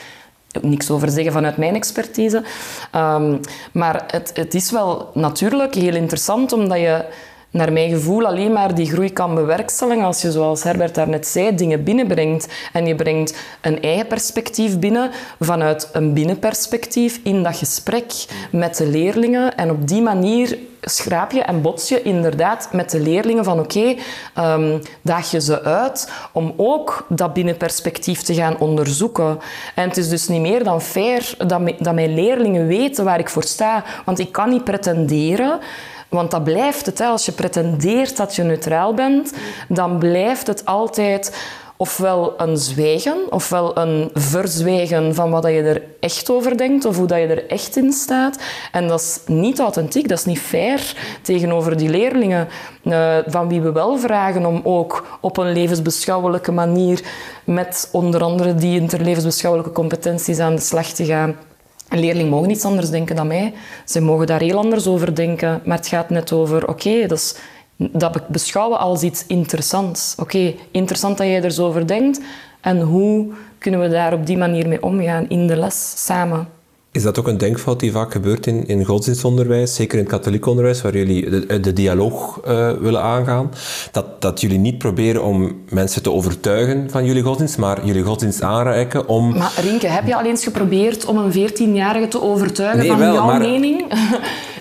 [0.61, 2.43] niks over zeggen vanuit mijn expertise.
[2.91, 3.37] Ehm,
[3.71, 7.05] maar het, het is wel natuurlijk heel interessant, omdat je
[7.51, 11.55] naar mijn gevoel alleen maar die groei kan bewerkstelligen als je, zoals Herbert daarnet zei,
[11.55, 12.47] dingen binnenbrengt.
[12.73, 18.13] En je brengt een eigen perspectief binnen vanuit een binnenperspectief in dat gesprek
[18.51, 19.57] met de leerlingen.
[19.57, 23.95] En op die manier schraap je en bots je inderdaad met de leerlingen van oké,
[24.33, 29.39] ehm, daag je ze uit om ook dat binnenperspectief te gaan onderzoeken.
[29.75, 33.29] En het is dus niet meer dan fair dat, dat mijn leerlingen weten waar ik
[33.29, 33.83] voor sta.
[34.05, 35.59] Want ik kan niet pretenderen
[36.09, 36.99] want dat blijft het.
[36.99, 37.05] Hè.
[37.05, 39.33] Als je pretendeert dat je neutraal bent,
[39.67, 41.31] dan blijft het altijd
[41.77, 47.07] ofwel een zwijgen, ofwel een verzwijgen van wat je er echt over denkt of hoe
[47.07, 48.37] je er echt in staat.
[48.71, 52.47] En dat is niet authentiek, dat is niet fair tegenover die leerlingen,
[52.83, 57.01] eh, van wie we wel vragen om ook op een levensbeschouwelijke manier
[57.43, 61.35] met onder andere die interlevensbeschouwelijke competenties aan de slag te gaan.
[61.89, 63.53] Een leerling mogen niets anders denken dan mij.
[63.85, 65.61] Ze mogen daar heel anders over denken.
[65.65, 67.35] Maar het gaat net over, oké, dat, is-
[67.77, 70.15] dat be- beschouwen als iets interessants.
[70.19, 72.19] Oké, interessant dat jij er zo over denkt.
[72.61, 73.27] En hoe
[73.57, 76.47] kunnen we daar op die manier mee omgaan in de les, samen?
[76.91, 80.45] Is dat ook een denkfout die vaak gebeurt in, in godsdienstonderwijs, zeker in het katholiek
[80.45, 83.51] onderwijs, waar jullie de, de dialoog eh, willen aangaan?
[83.91, 88.41] Dat, dat jullie niet proberen om mensen te overtuigen van jullie godsdienst, maar jullie godsdienst
[88.41, 89.37] aanreiken om...
[89.37, 93.13] Maar Rinke, heb je al eens geprobeerd om een 14-jarige te overtuigen Nee, van wel,
[93.13, 93.83] jouw maar- mening?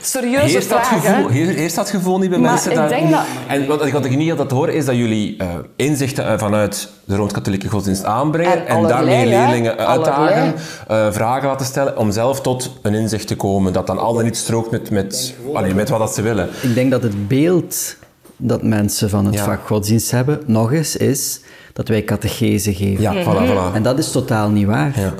[0.00, 2.70] Serieuze Heerst dat, vraag, gevoel, heer- heerst dat gevoel niet bij Maar mensen?
[2.70, 5.48] ik daar- denk dat- En wat, wat ik niet altijd hoor, is dat jullie eh,
[5.76, 9.24] inzichten eh, vanuit de Rooms-Katholieke godsdienst aanbrengen En daarmee hè?
[9.24, 10.54] leerlingen uitdagen,
[10.88, 14.24] eh, vragen laten stellen, om zelf tot een inzicht te komen dat dan al dan
[14.24, 16.48] niet strookt met, met, allee, met wat dat ze willen.
[16.62, 17.96] Ik denk dat het beeld
[18.36, 19.44] dat mensen van het Ja.
[19.44, 21.40] vak godsdienst hebben, nog eens, is
[21.72, 23.02] dat wij catechese geven.
[23.02, 23.74] Ja, voilà, voilà.
[23.74, 24.92] En dat is totaal niet waar.
[24.96, 25.12] Ja.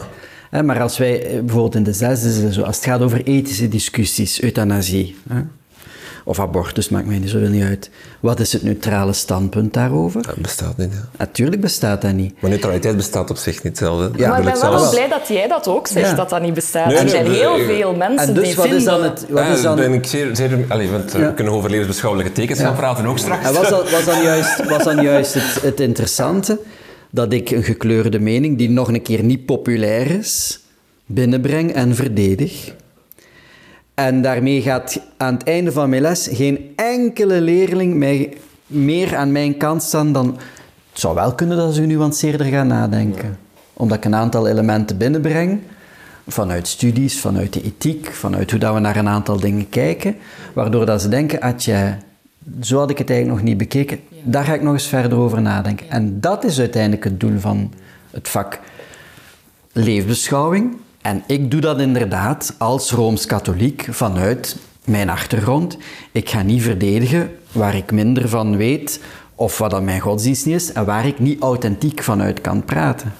[0.50, 3.68] Hè, maar als wij eh, bijvoorbeeld in de zesde, zo, als het gaat over ethische
[3.68, 5.40] discussies, euthanasie hè,
[6.24, 7.90] of abortus, maakt mij niet zoveel niet uit.
[8.20, 10.22] Wat is het neutrale standpunt daarover?
[10.22, 10.92] Dat bestaat niet.
[10.92, 10.98] hè.
[11.18, 12.34] Natuurlijk bestaat dat niet.
[12.40, 13.98] Maar neutraliteit bestaat op zich niet zelf.
[14.00, 14.04] hè.
[14.16, 16.14] Ja, maar ik ben wel zelfs- blij dat jij dat ook zegt, Ja.
[16.14, 16.86] dat dat niet bestaat.
[16.86, 17.66] Nee, er zijn nee, heel nee.
[17.66, 18.78] veel mensen En dus die wat vinden...
[18.80, 19.26] is dan het...
[19.28, 20.36] Wat Ja, is dan, ben ik zeer...
[20.36, 21.18] zeer allee, want Ja.
[21.18, 23.46] we kunnen over levensbeschouwelijke tekens gaan praten ook straks.
[23.46, 26.58] En was, dat, was dan juist, was dan juist het, het interessante
[27.16, 30.60] dat ik een gekleurde mening, die nog een keer niet populair is,
[31.06, 32.74] binnenbreng en verdedig.
[33.94, 38.36] En daarmee gaat aan het einde van mijn les geen enkele leerling mij
[38.66, 40.26] meer aan mijn kant staan dan...
[40.90, 43.38] Het zou wel kunnen dat ze nuanceerder gaan nadenken.
[43.72, 45.60] Omdat ik een aantal elementen binnenbreng,
[46.26, 50.16] vanuit studies, vanuit de ethiek, vanuit hoe dat we naar een aantal dingen kijken,
[50.54, 51.96] waardoor dat ze denken, atje,
[52.60, 55.42] zo had ik het eigenlijk nog niet bekeken, daar ga ik nog eens verder over
[55.42, 55.90] nadenken.
[55.90, 57.72] En dat is uiteindelijk het doel van
[58.10, 58.60] het vak
[59.72, 60.76] leefbeschouwing.
[61.02, 65.76] En ik doe dat inderdaad als Rooms-Katholiek vanuit mijn achtergrond.
[66.12, 69.00] Ik ga niet verdedigen waar ik minder van weet
[69.34, 73.12] of wat dat mijn godsdienst niet is en waar ik niet authentiek vanuit kan praten.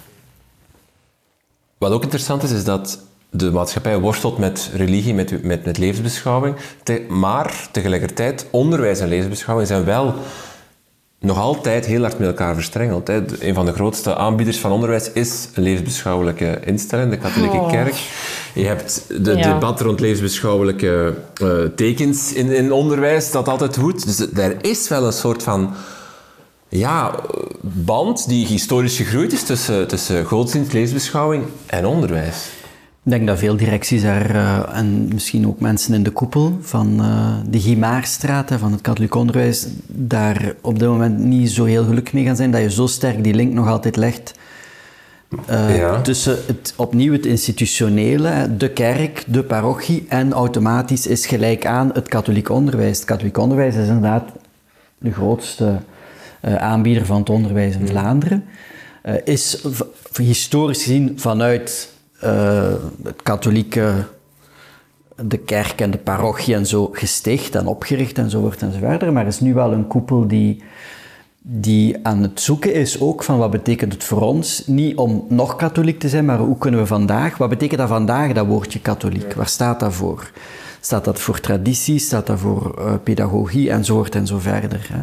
[1.79, 2.99] Wat ook interessant is, is dat
[3.31, 6.57] de maatschappij worstelt met religie, met, met, met levensbeschouwing.
[6.83, 10.15] Te- maar tegelijkertijd, onderwijs en levensbeschouwing zijn wel
[11.21, 13.07] nog altijd heel hard met elkaar verstrengeld.
[13.09, 13.23] Hè.
[13.41, 17.71] Een van de grootste aanbieders van onderwijs is een levensbeschouwelijke instelling, de katholieke Oh.
[17.71, 17.95] kerk.
[18.55, 19.53] Je hebt de Ja.
[19.53, 24.07] debat rond levensbeschouwelijke eh, tekens in, in onderwijs, dat altijd goed.
[24.07, 25.75] Dus er is wel een soort van
[26.69, 27.15] ja,
[27.63, 32.37] band die historisch gegroeid is tussen, tussen godsdienst, levensbeschouwing en onderwijs.
[33.07, 37.01] Ik denk dat veel directies daar, eh, en misschien ook mensen in de koepel van
[37.01, 42.13] eh, de Gimaarstraat, van het katholiek onderwijs, daar op dit moment niet zo heel gelukkig
[42.13, 44.35] mee gaan zijn, dat je zo sterk die link nog altijd legt
[45.47, 46.01] eh, Ja.
[46.01, 52.09] tussen het, opnieuw het institutionele, de kerk, de parochie en automatisch is gelijk aan het
[52.09, 52.97] katholiek onderwijs.
[52.97, 54.33] Het katholiek onderwijs is inderdaad
[54.99, 55.79] de grootste
[56.41, 58.45] aanbieder van het onderwijs in Vlaanderen.
[59.03, 59.65] Eh, is
[60.23, 61.95] historisch gezien vanuit
[63.05, 63.93] het katholieke
[65.23, 69.13] de kerk en de parochie en zo gesticht en opgericht enzovoort en zo verder.
[69.13, 70.63] Maar is nu wel een koepel die,
[71.41, 74.63] die aan het zoeken is ook van wat betekent het voor ons.
[74.67, 77.37] Niet om nog katholiek te zijn, maar hoe kunnen we vandaag...
[77.37, 79.33] Wat betekent dat vandaag, dat woordje katholiek?
[79.35, 80.31] Waar staat dat voor?
[80.81, 81.99] Staat dat voor traditie?
[81.99, 83.71] Staat dat voor eh, pedagogie?
[83.71, 84.89] Enzovoort en zo verder.
[84.93, 85.03] Hè?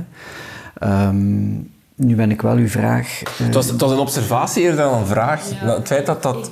[0.88, 1.52] Ehm,
[1.96, 3.22] nu ben ik wel uw vraag...
[3.24, 5.42] eh, Het was, het was een observatie eerder dan een vraag.
[5.64, 6.50] Nou, Het feit dat dat...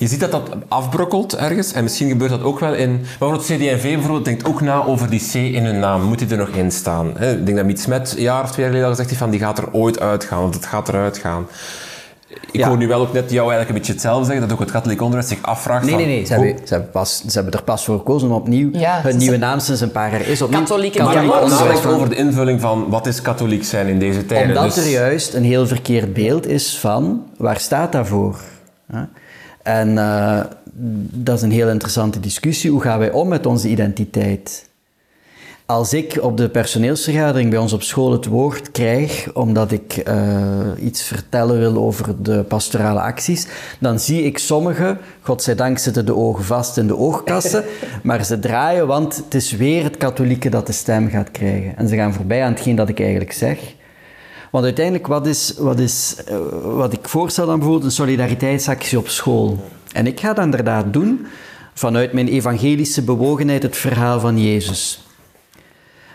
[0.00, 1.72] Je ziet dat dat afbrokkelt ergens.
[1.72, 3.00] En misschien gebeurt dat ook wel in...
[3.18, 6.02] Bijvoorbeeld CD&V bijvoorbeeld denkt ook na over die C in hun naam.
[6.02, 7.12] Moet die er nog in staan?
[7.16, 7.32] Hè?
[7.32, 9.30] Ik denk dat Miet Smet een jaar of twee jaar geleden al gezegd heeft van
[9.30, 10.44] die gaat er ooit uitgaan.
[10.48, 11.46] Of het gaat eruit gaan.
[12.28, 12.68] Ik Ja.
[12.68, 14.42] hoor nu wel ook net jou eigenlijk een beetje hetzelfde zeggen.
[14.42, 16.02] Dat ook het katholiek onderwijs zich afvraagt Nee, van...
[16.02, 16.26] nee, nee.
[16.26, 18.68] Ze hebben, ze, hebben pas, ze hebben er pas voor gekozen om opnieuw...
[18.72, 20.60] Ja, hun nieuwe zijn- naam sinds een paar jaar is opnieuw...
[20.60, 24.26] Katholieke Maar katholiek ook onderwijs over de invulling van wat is katholiek zijn in deze
[24.26, 24.56] tijden.
[24.56, 28.36] Omdat Dus- er juist een heel verkeerd beeld is van waar staat dat voor?
[29.62, 30.40] En eh,
[31.12, 32.70] dat is een heel interessante discussie.
[32.70, 34.68] Hoe gaan wij om met onze identiteit?
[35.66, 40.16] Als ik op de personeelsvergadering bij ons op school het woord krijg, omdat ik eh,
[40.82, 43.46] iets vertellen wil over de pastorale acties,
[43.78, 47.64] dan zie ik sommigen, godzijdank zitten de ogen vast in de oogkassen,
[48.02, 51.76] maar ze draaien, want het is weer het katholieke dat de stem gaat krijgen.
[51.76, 53.74] En ze gaan voorbij aan hetgeen dat ik eigenlijk zeg.
[54.50, 59.08] Want uiteindelijk, wat, is, wat, is, eh, wat ik voorstel dan bijvoorbeeld een solidariteitsactie op
[59.08, 59.64] school.
[59.92, 61.26] En ik ga dat inderdaad doen
[61.74, 65.04] vanuit mijn evangelische bewogenheid, het verhaal van Jezus.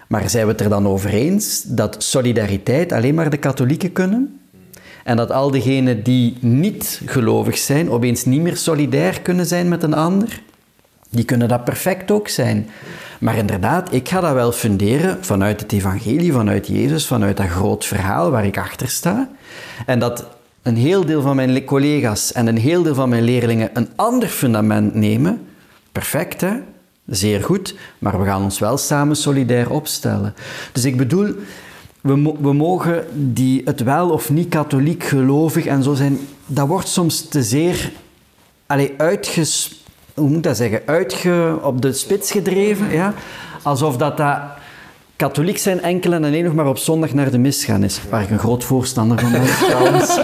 [0.08, 4.40] Maar zijn we het er dan over eens dat solidariteit alleen maar de katholieken kunnen?
[5.04, 9.84] En dat al diegenen die niet gelovig zijn, opeens niet meer solidair kunnen zijn met
[9.84, 10.42] een ander?
[11.10, 12.70] Die kunnen dat perfect ook zijn.
[13.20, 17.86] Maar inderdaad, ik ga dat wel funderen vanuit het evangelie, vanuit Jezus, vanuit dat groot
[17.86, 19.30] verhaal waar ik achter sta.
[19.86, 20.26] En dat
[20.62, 23.90] een heel deel van mijn le- collega's en een heel deel van mijn leerlingen een
[23.96, 25.42] ander fundament nemen.
[25.92, 26.54] Perfect, hè?
[27.06, 27.76] Zeer goed.
[28.00, 30.34] Maar we gaan ons wel samen solidair opstellen.
[30.72, 31.36] Dus ik bedoel,
[32.02, 36.88] we, we mogen die het wel of niet katholiek gelovig en zo zijn, dat wordt
[36.88, 37.92] soms te zeer
[38.66, 39.80] allee, uitges...
[40.16, 40.82] Hoe moet ik dat zeggen?
[40.86, 41.60] Uitge...
[41.62, 43.14] Op de spits gedreven, ja?
[43.64, 44.40] Alsof dat dat...
[45.18, 48.00] Katholiek zijn enkel en alleen nog maar op zondag naar de mis gaan is.
[48.10, 50.18] Waar ik een groot voorstander van ben, trouwens.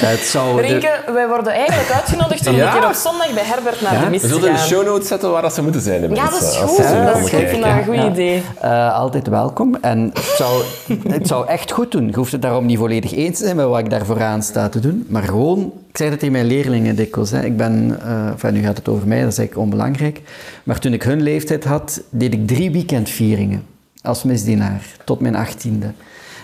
[0.00, 2.74] Het zou de- wij worden eigenlijk uitgenodigd om Ja.
[2.74, 4.04] een keer op zondag bij Herbert naar Ja?
[4.04, 4.68] de mis We te zullen in de gaan.
[4.68, 6.00] show notes zetten waar dat ze moeten zijn.
[6.00, 6.76] de Ja, dat is als goed.
[6.76, 8.10] Dat is, ik vind een goed Ja.
[8.10, 8.42] idee.
[8.60, 9.76] Eh, altijd welkom.
[9.80, 10.62] En het zou,
[11.08, 12.06] het zou echt goed doen.
[12.08, 14.68] Je hoeft het daarom niet volledig eens te zijn met wat ik daarvoor aan sta
[14.68, 15.06] te doen.
[15.08, 17.30] Maar gewoon, ik zeg dat tegen mijn leerlingen dikwijls.
[17.30, 17.44] Hè.
[17.44, 20.20] Ik ben, eh, enfin, nu gaat het over mij, dat is eigenlijk onbelangrijk.
[20.64, 23.72] Maar toen ik hun leeftijd had, deed ik drie weekendvieringen
[24.04, 25.92] als misdienaar, tot mijn achttiende.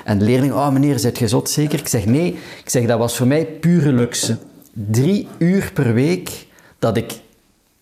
[0.05, 1.79] En de leerling, oh meneer, zit je zot zeker?
[1.79, 4.39] Ik zeg nee, ik zeg dat was voor mij pure luxe.
[4.73, 6.47] Drie uur per week
[6.79, 7.13] dat ik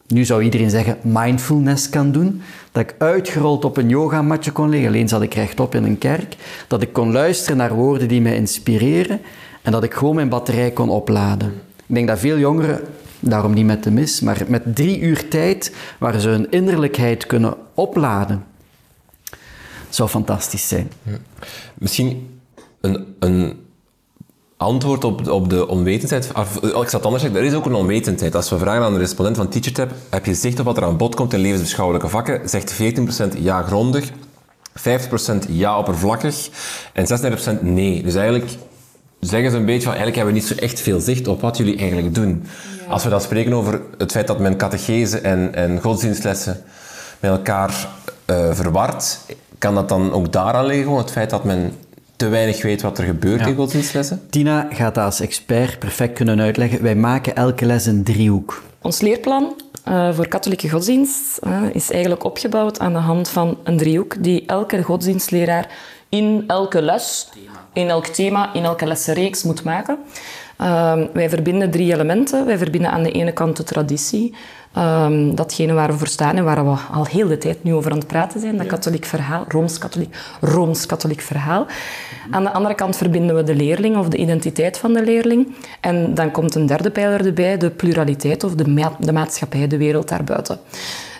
[0.07, 2.43] nu zou iedereen zeggen mindfulness kan doen.
[2.73, 4.89] Dat ik uitgerold op een yogamatje kon liggen.
[4.89, 6.37] Alleen zat ik rechtop in een kerk.
[6.69, 9.21] Dat ik kon luisteren naar woorden die mij inspireren.
[9.63, 11.53] En dat ik gewoon mijn batterij kon opladen.
[11.87, 12.81] Ik denk dat veel jongeren,
[13.21, 17.55] daarom niet met de mis, maar met drie uur tijd waar ze hun innerlijkheid kunnen
[17.75, 18.45] opladen.
[19.89, 20.93] Zou fantastisch zijn.
[21.75, 22.41] Misschien
[22.81, 23.67] een, een
[24.57, 26.33] antwoord op, op de onwetendheid.
[26.37, 28.35] Of, eh, Ik zal het anders zeggen, er is ook een onwetendheid.
[28.35, 30.97] Als we vragen aan de respondent van TeacherTap, heb je zicht op wat er aan
[30.97, 32.49] bod komt in levensbeschouwelijke vakken?
[32.49, 34.11] Zegt 14% ja grondig,
[34.75, 36.49] 50% ja oppervlakkig
[36.93, 37.07] en
[37.59, 38.03] 36% nee.
[38.03, 38.51] Dus eigenlijk
[39.21, 41.57] zeggen ze een beetje van, eigenlijk hebben we niet zo echt veel zicht op wat
[41.57, 42.45] jullie eigenlijk doen.
[42.89, 46.63] Als we dan spreken over het feit dat men catechese en, en godsdienstlessen
[47.21, 47.89] met elkaar
[48.25, 49.19] eh verward,
[49.59, 51.73] kan dat dan ook daaraan liggen, het feit dat men
[52.17, 54.21] te weinig weet wat er gebeurt in godsdienstlessen?
[54.31, 56.83] Tina gaat dat als expert perfect kunnen uitleggen.
[56.83, 58.63] Wij maken elke les een driehoek.
[58.83, 59.55] Ons leerplan
[59.85, 64.47] eh, voor katholieke godsdienst eh, is eigenlijk opgebouwd aan de hand van een driehoek die
[64.47, 65.69] elke godsdienstleraar
[66.09, 67.29] in elke les,
[67.73, 69.99] in elk thema, in elke lessenreeks moet maken.
[70.57, 72.47] Ehm, wij verbinden drie elementen.
[72.47, 74.35] Wij verbinden aan de ene kant de traditie,
[74.79, 77.91] ehm, datgene waar we voor staan en waar we al heel de tijd nu over
[77.91, 81.67] aan het praten zijn, dat katholiek verhaal, Rooms-katholiek Rooms-katholiek verhaal.
[82.31, 85.55] Aan de andere kant verbinden we de leerling of de identiteit van de leerling.
[85.81, 89.77] En dan komt een derde pijler erbij, de pluraliteit of de, ma- de maatschappij, de
[89.77, 90.59] wereld daarbuiten.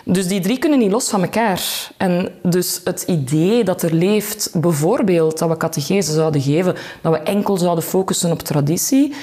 [0.03, 1.61] Dus die drie kunnen niet los van elkaar.
[1.97, 7.19] En dus het idee dat er leeft, bijvoorbeeld dat we catechese zouden geven, dat we
[7.19, 9.13] enkel zouden focussen op traditie,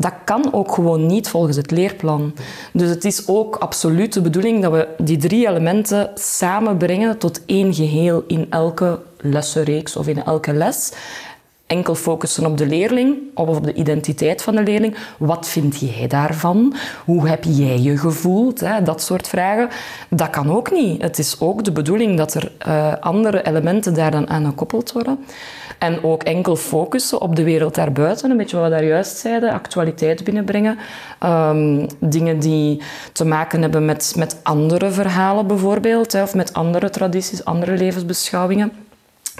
[0.00, 2.34] Dat kan ook gewoon niet volgens het leerplan.
[2.72, 7.74] Dus het is ook absoluut de bedoeling dat we die drie elementen samenbrengen tot één
[7.74, 10.92] geheel in elke lessenreeks of in elke les
[11.66, 14.96] enkel focussen op de leerling of op de identiteit van de leerling.
[15.18, 16.74] Wat vind jij daarvan?
[17.04, 18.62] Hoe heb jij je gevoeld?
[18.84, 19.68] Dat soort vragen.
[20.08, 21.02] Dat kan ook niet.
[21.02, 25.18] Het is ook de bedoeling dat er uh, andere elementen daar dan aan gekoppeld worden.
[25.80, 28.30] En ook enkel focussen op de wereld daarbuiten.
[28.30, 29.52] Een beetje wat we daar juist zeiden.
[29.52, 30.78] Actualiteit binnenbrengen.
[31.24, 36.14] Um, dingen die te maken hebben met, met andere verhalen bijvoorbeeld.
[36.14, 38.72] Of met andere tradities, andere levensbeschouwingen.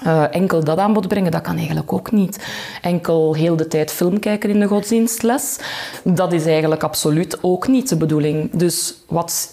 [0.07, 2.47] Uh, enkel dat aanbod brengen, dat kan eigenlijk ook niet.
[2.83, 5.59] Enkel heel de tijd film kijken in de godsdienstles,
[6.05, 8.51] dat is eigenlijk absoluut ook niet de bedoeling.
[8.53, 9.53] Dus wat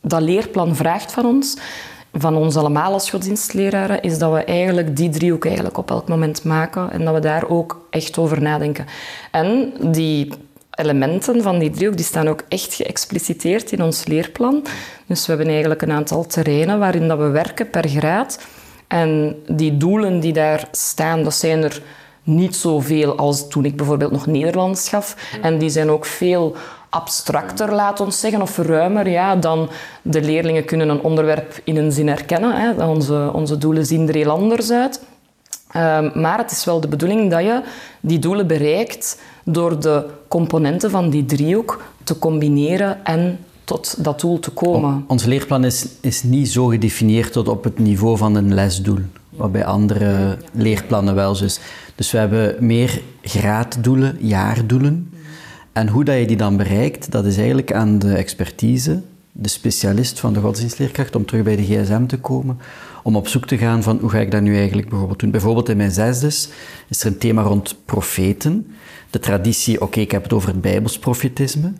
[0.00, 1.56] dat leerplan vraagt van ons,
[2.14, 6.44] van ons allemaal als godsdienstleraren, is dat we eigenlijk die driehoek eigenlijk op elk moment
[6.44, 8.86] maken en dat we daar ook echt over nadenken.
[9.30, 10.32] En die
[10.70, 14.64] elementen van die driehoek die staan ook echt geëxpliciteerd in ons leerplan.
[15.06, 18.38] Dus we hebben eigenlijk een aantal terreinen waarin dat we werken per graad
[18.88, 21.82] en die doelen die daar staan, dat zijn er
[22.22, 25.16] niet zoveel als toen ik bijvoorbeeld nog Nederlands gaf.
[25.42, 26.56] En die zijn ook veel
[26.94, 29.68] abstracter, laat ons zeggen, of ruimer, ja, dan
[30.02, 32.60] de leerlingen kunnen een onderwerp in een zin herkennen.
[32.60, 32.86] Hè.
[32.86, 35.00] Onze, onze doelen zien er heel anders uit.
[35.76, 37.62] Um, maar het is wel de bedoeling dat je
[38.00, 44.38] die doelen bereikt door de componenten van die driehoek te combineren en tot dat doel
[44.38, 45.04] te komen.
[45.06, 48.98] ons leerplan is, is niet zo gedefinieerd tot op het niveau van een lesdoel,
[49.30, 51.60] wat bij andere leerplannen wel zo is.
[51.94, 55.13] Dus we hebben meer graaddoelen, jaardoelen.
[55.74, 59.02] En hoe dat je die dan bereikt, dat is eigenlijk aan de expertise,
[59.32, 62.58] de specialist van de godsdienstleerkracht, om terug bij de gsm te komen,
[63.02, 65.30] om op zoek te gaan van hoe ga ik dat nu eigenlijk bijvoorbeeld doen.
[65.30, 66.48] Bijvoorbeeld in mijn zesdes
[66.88, 68.74] is er een thema rond profeten.
[69.10, 71.72] De traditie, oké, ik heb het over het bijbels profetisme.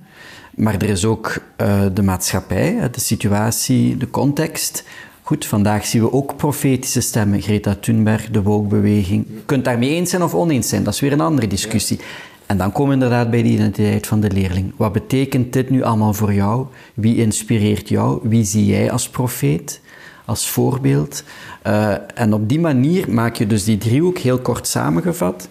[0.55, 4.84] Maar er is ook uh, de maatschappij, de situatie, de context.
[5.22, 7.42] Goed, vandaag zien we ook profetische stemmen.
[7.42, 9.26] Greta Thunberg, de woke-beweging.
[9.28, 12.01] Je kunt daarmee eens zijn of oneens zijn, dat is weer een andere discussie.
[12.47, 14.72] En dan komen we inderdaad bij de identiteit van de leerling.
[14.76, 16.66] Wat betekent dit nu allemaal voor jou?
[16.95, 18.20] Wie inspireert jou?
[18.22, 19.80] Wie zie jij als profeet,
[20.24, 21.24] als voorbeeld?
[21.66, 25.49] Uh, en op die manier maak je dus die driehoek heel kort samengevat.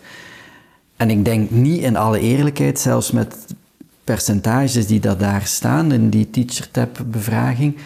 [0.95, 3.35] En ik denk niet in alle eerlijkheid, zelfs met
[4.03, 7.77] percentages die daar staan in die teacher tab bevraging.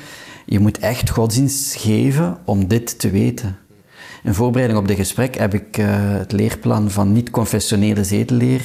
[0.46, 3.58] Je moet echt godsdienst geven om dit te weten.
[4.24, 8.62] In voorbereiding op dit gesprek heb ik uh, het leerplan van niet-confessionele zedeleer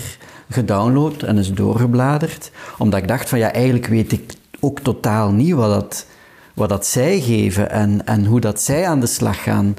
[0.53, 2.51] gedownload en eens doorgebladerd.
[2.79, 6.07] Omdat ik dacht van ja, eigenlijk weet ik ook totaal niet wat dat,
[6.55, 9.77] wat dat zij geven en, en hoe dat zij aan de slag gaan.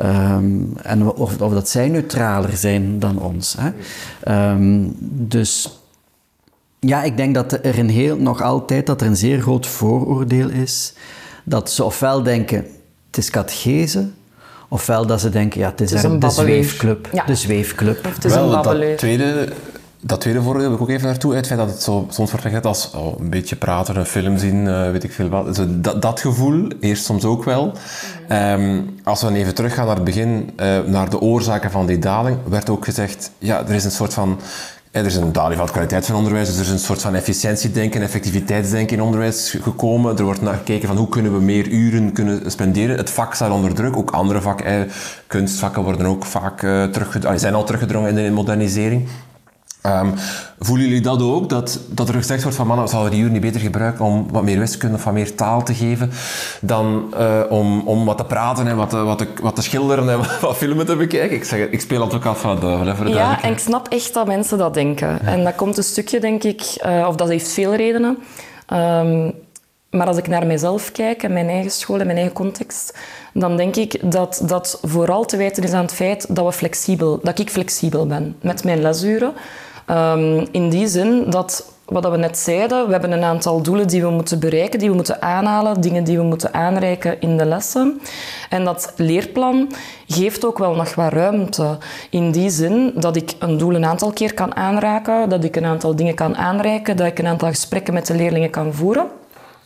[0.00, 3.56] Um, en of, of dat zij neutraler zijn dan ons.
[3.58, 3.70] Hè.
[4.52, 5.78] Um, dus
[6.80, 10.48] ja, ik denk dat er een heel, nog altijd dat er een zeer groot vooroordeel
[10.48, 10.92] is.
[11.44, 12.66] Dat ze ofwel denken,
[13.06, 14.08] het is catechese,
[14.68, 17.08] ofwel dat ze denken, ja, het is, het is een de zweefclub.
[17.12, 17.24] Ja.
[17.24, 18.06] De zweefclub.
[18.06, 19.52] Of het is Wel, een dat tweede,
[20.06, 21.34] dat tweede voordeel wil ik ook even naartoe.
[21.34, 24.38] Het feit dat het zo, soms wordt gezegd als oh, een beetje praten, een film
[24.38, 25.56] zien, uh, weet ik veel wat.
[25.56, 27.72] Zo, dat, dat, gevoel, eerst soms ook wel.
[28.28, 31.98] Um, als we dan even teruggaan naar het begin, uh, naar de oorzaken van die
[31.98, 34.40] daling, werd ook gezegd, ja, er is een soort van
[34.90, 37.14] er is een daling van de kwaliteit van onderwijs, dus er is een soort van
[37.14, 40.18] efficiëntiedenken, effectiviteitsdenken in onderwijs gekomen.
[40.18, 42.96] Er wordt naar gekeken van hoe kunnen we meer uren kunnen spenderen.
[42.96, 44.90] Het vak staat onder druk, ook andere vakken,
[45.26, 49.08] kunstvakken worden ook vaak uh, teruggedrongen, zijn al teruggedrongen in de modernisering.
[49.86, 50.14] Um,
[50.58, 51.48] voelen jullie dat ook?
[51.48, 54.26] Dat, dat er gezegd wordt van mannen, zouden we die uur niet beter gebruiken om
[54.30, 56.10] wat meer wiskunde of wat meer taal te geven
[56.60, 60.08] dan uh, om, om wat te praten en wat te, wat te, wat te schilderen
[60.08, 61.36] en wat filmen te bekijken?
[61.36, 63.06] Ik, zeg, ik speel advocaat van de duivel.
[63.06, 65.20] Ja, en ik snap echt dat mensen dat denken.
[65.20, 68.18] En dat komt een stukje, denk ik, uh, of dat heeft veel redenen.
[68.72, 69.34] Um,
[69.90, 72.98] maar als ik naar mezelf kijk en mijn eigen school en mijn eigen context,
[73.32, 77.20] dan denk ik dat dat vooral te wijten is aan het feit dat, we flexibel,
[77.22, 79.32] dat ik flexibel ben met mijn lesuren.
[79.90, 84.02] Um, in die zin dat, wat we net zeiden, we hebben een aantal doelen die
[84.02, 88.00] we moeten bereiken, die we moeten aanhalen, dingen die we moeten aanreiken in de lessen.
[88.48, 89.72] En dat leerplan
[90.06, 91.78] geeft ook wel nog wat ruimte.
[92.10, 95.64] In die zin dat ik een doel een aantal keer kan aanraken, dat ik een
[95.64, 99.06] aantal dingen kan aanreiken, dat ik een aantal gesprekken met de leerlingen kan voeren.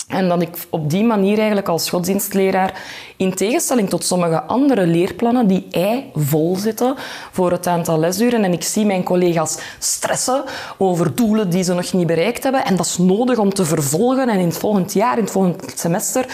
[0.09, 2.83] En dat ik op die manier eigenlijk als godsdienstleraar,
[3.17, 6.95] in tegenstelling tot sommige andere leerplannen die ei vol zitten
[7.33, 10.45] voor het aantal lesuren, en ik zie mijn collega's stressen
[10.79, 14.29] over doelen die ze nog niet bereikt hebben, en dat is nodig om te vervolgen
[14.29, 16.27] en in het volgend jaar, in het volgend semester,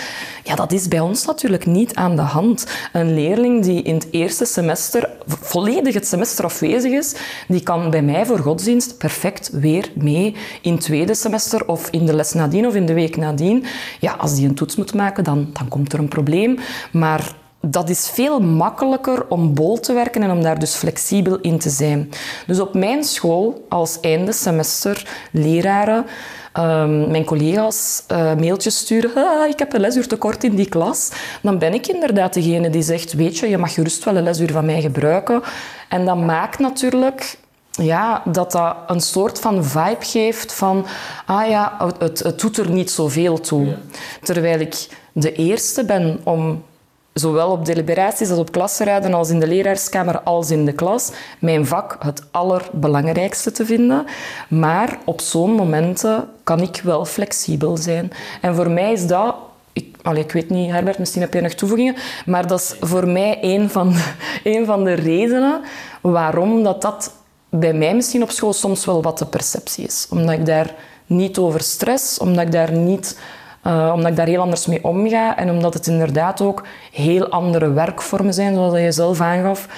[0.45, 2.67] ja, dat is bij ons natuurlijk niet aan de hand.
[2.93, 7.15] Een leerling die in het eerste semester volledig het semester afwezig is,
[7.49, 12.07] die kan bij mij voor godsdienst perfect weer mee in het tweede semester of in
[12.07, 13.64] de les nadien of in de week nadien
[14.01, 16.59] ja, als die een toets moet maken, dan, dan komt er een probleem.
[16.93, 21.59] Maar dat is veel makkelijker om bol te werken en om daar dus flexibel in
[21.59, 22.11] te zijn.
[22.47, 26.07] Dus op mijn school, als einde semester, leraren,
[26.59, 31.11] um, mijn collega's uh, mailtjes sturen, ik heb een lesuur tekort in die klas,
[31.43, 34.53] dan ben ik inderdaad degene die zegt, weet je, je mag gerust wel een lesuur
[34.53, 35.43] van mij gebruiken.
[35.89, 37.39] En dat maakt natuurlijk
[37.83, 40.87] ja, dat dat een soort van vibe geeft van,
[41.27, 43.77] ah ja, het, het doet er niet zoveel toe.
[44.23, 46.63] Terwijl ik de eerste ben om
[47.13, 51.67] zowel op deliberaties als op klasraden, als in de leraarskamer, als in de klas, mijn
[51.67, 54.05] vak het allerbelangrijkste te vinden.
[54.49, 58.13] Maar op zo'n momenten kan ik wel flexibel zijn.
[58.41, 59.35] En voor mij is dat
[59.73, 61.97] ik, allee, ik weet niet, Herbert, misschien heb je nog toevoegingen,
[62.27, 64.05] maar dat is voor mij een van de,
[64.55, 65.61] een van de redenen
[66.01, 67.13] waarom dat, dat
[67.59, 70.07] bij mij misschien op school soms wel wat de perceptie is.
[70.11, 70.75] Omdat ik daar
[71.07, 73.19] niet over stress, omdat ik daar, niet,
[73.67, 77.73] uh, omdat ik daar heel anders mee omga en omdat het inderdaad ook heel andere
[77.73, 79.69] werkvormen zijn, zoals je zelf aangaf.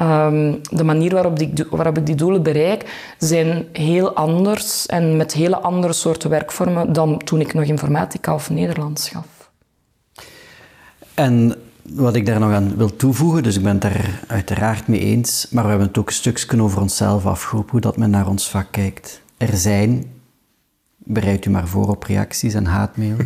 [0.00, 5.32] Um, de manier waarop, die, waarop ik die doelen bereik, zijn heel anders en met
[5.32, 9.50] hele andere soorten werkvormen dan toen ik nog informatica of Nederlands gaf.
[11.14, 11.54] En
[11.94, 15.46] wat ik daar nog aan wil toevoegen, dus ik ben het daar uiteraard mee eens,
[15.50, 18.66] maar we hebben het ook stukjes over onszelf afgeroepen, hoe dat men naar ons vak
[18.70, 19.20] kijkt.
[19.36, 20.04] Er zijn,
[20.96, 23.16] bereid u maar voor op reacties en haatmail.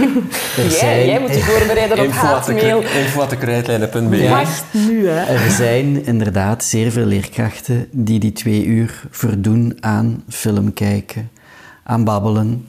[0.64, 2.80] er zijn, jij, moet je voorbereiden op haatmail.
[2.82, 5.20] Info.krijtlijnen.be Wacht nu, hè.
[5.20, 11.30] Er zijn inderdaad zeer veel leerkrachten die die twee uur verdoen aan film kijken,
[11.82, 12.66] aan babbelen,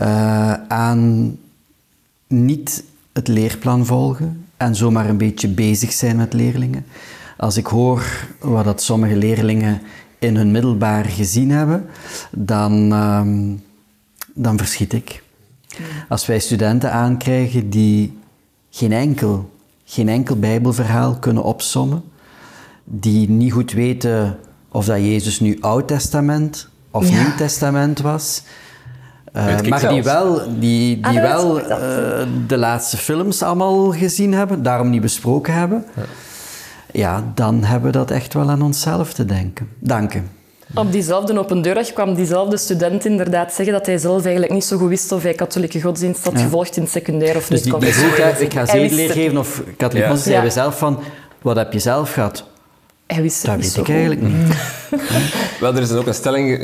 [0.00, 1.36] uh, aan
[2.26, 6.86] niet het leerplan volgen, en zomaar een beetje bezig zijn met leerlingen.
[7.36, 9.80] Als ik hoor wat dat sommige leerlingen
[10.18, 11.86] in hun middelbaar gezien hebben,
[12.30, 13.22] dan, uh,
[14.34, 15.22] dan verschiet ik.
[16.08, 18.18] Als wij studenten aankrijgen die
[18.70, 19.50] geen enkel,
[19.84, 22.02] geen enkel Bijbelverhaal kunnen opsommen,
[22.84, 24.38] die niet goed weten
[24.68, 28.42] of dat Jezus nu Oud Testament of Nieuw Testament was,
[29.36, 31.76] uh, maar die wel, die, die ah, wel uh,
[32.46, 36.02] de laatste films allemaal gezien hebben, daarom niet besproken hebben, ja.
[36.92, 37.32] ja.
[37.34, 39.68] dan hebben we dat echt wel aan onszelf te denken.
[39.78, 40.30] danken.
[40.74, 44.78] Op diezelfde open deurdag kwam diezelfde student inderdaad zeggen dat hij zelf eigenlijk niet zo
[44.78, 47.80] goed wist of hij katholieke godsdienst had gevolgd in het secundair of dus niet.
[47.80, 47.98] Dus
[48.38, 50.98] ik ga zeker geven of katholieke godsdienst, zei zelf van,
[51.42, 52.44] wat heb je zelf gehad?
[53.12, 54.56] Hij wist dat weet ik eigenlijk niet.
[55.60, 56.58] Wel, er is ook een stelling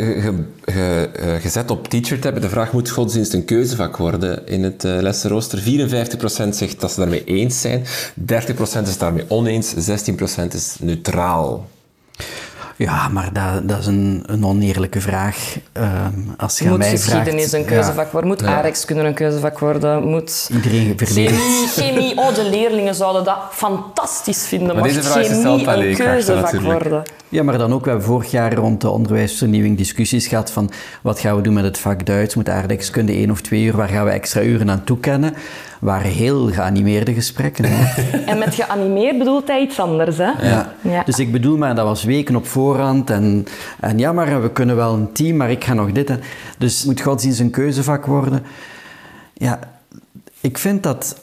[0.64, 2.40] ge, eh, gezet op TeacherTap.
[2.40, 5.58] De vraag moet godsdienst een keuzevak worden in het uh, lessenrooster.
[5.58, 5.62] 54%
[6.48, 7.84] zegt dat ze daarmee eens zijn.
[7.84, 7.86] 30%
[8.82, 9.74] is daarmee oneens.
[9.74, 9.78] 16%
[10.52, 11.68] is neutraal.
[12.76, 15.56] Ja, maar dat, dat is een, een oneerlijke vraag.
[15.72, 18.30] Um, als je moet mij geschiedenis vraagt, een keuzevak worden?
[18.30, 18.70] Moet ja.
[18.86, 20.04] kunnen een keuzevak worden?
[20.04, 21.36] Moet Iedereen verleden.
[21.36, 24.74] Chemie, chemie, oh, de leerlingen zouden dat fantastisch vinden.
[24.74, 27.02] Maar deze vraag chemie een keuzevak worden?
[27.28, 30.70] Ja, maar dan ook, we hebben vorig jaar rond de onderwijsvernieuwing discussies gehad van
[31.02, 32.34] wat gaan we doen met het vak Duits?
[32.34, 35.34] Moet aardrijkskunde één of twee uur, waar gaan we extra uren aan toekennen?
[35.80, 37.64] Waren heel geanimeerde gesprekken.
[38.26, 40.48] en met geanimeerd bedoelt hij iets anders, hè?
[40.48, 40.72] Ja.
[40.80, 41.02] ja.
[41.04, 43.10] Dus ik bedoel maar, dat was weken op voorhand.
[43.10, 43.44] En,
[43.80, 46.12] en ja, maar we kunnen wel een team, maar ik ga nog dit.
[46.58, 48.42] Dus moet godsdienst een keuzevak worden?
[49.32, 49.58] Ja,
[50.40, 51.20] ik vind dat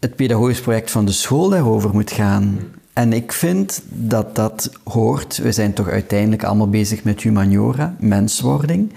[0.00, 2.58] het pedagogisch project van de school daarover moet gaan.
[2.92, 5.36] En ik vind dat dat hoort.
[5.36, 8.92] We zijn toch uiteindelijk allemaal bezig met humaniora, menswording.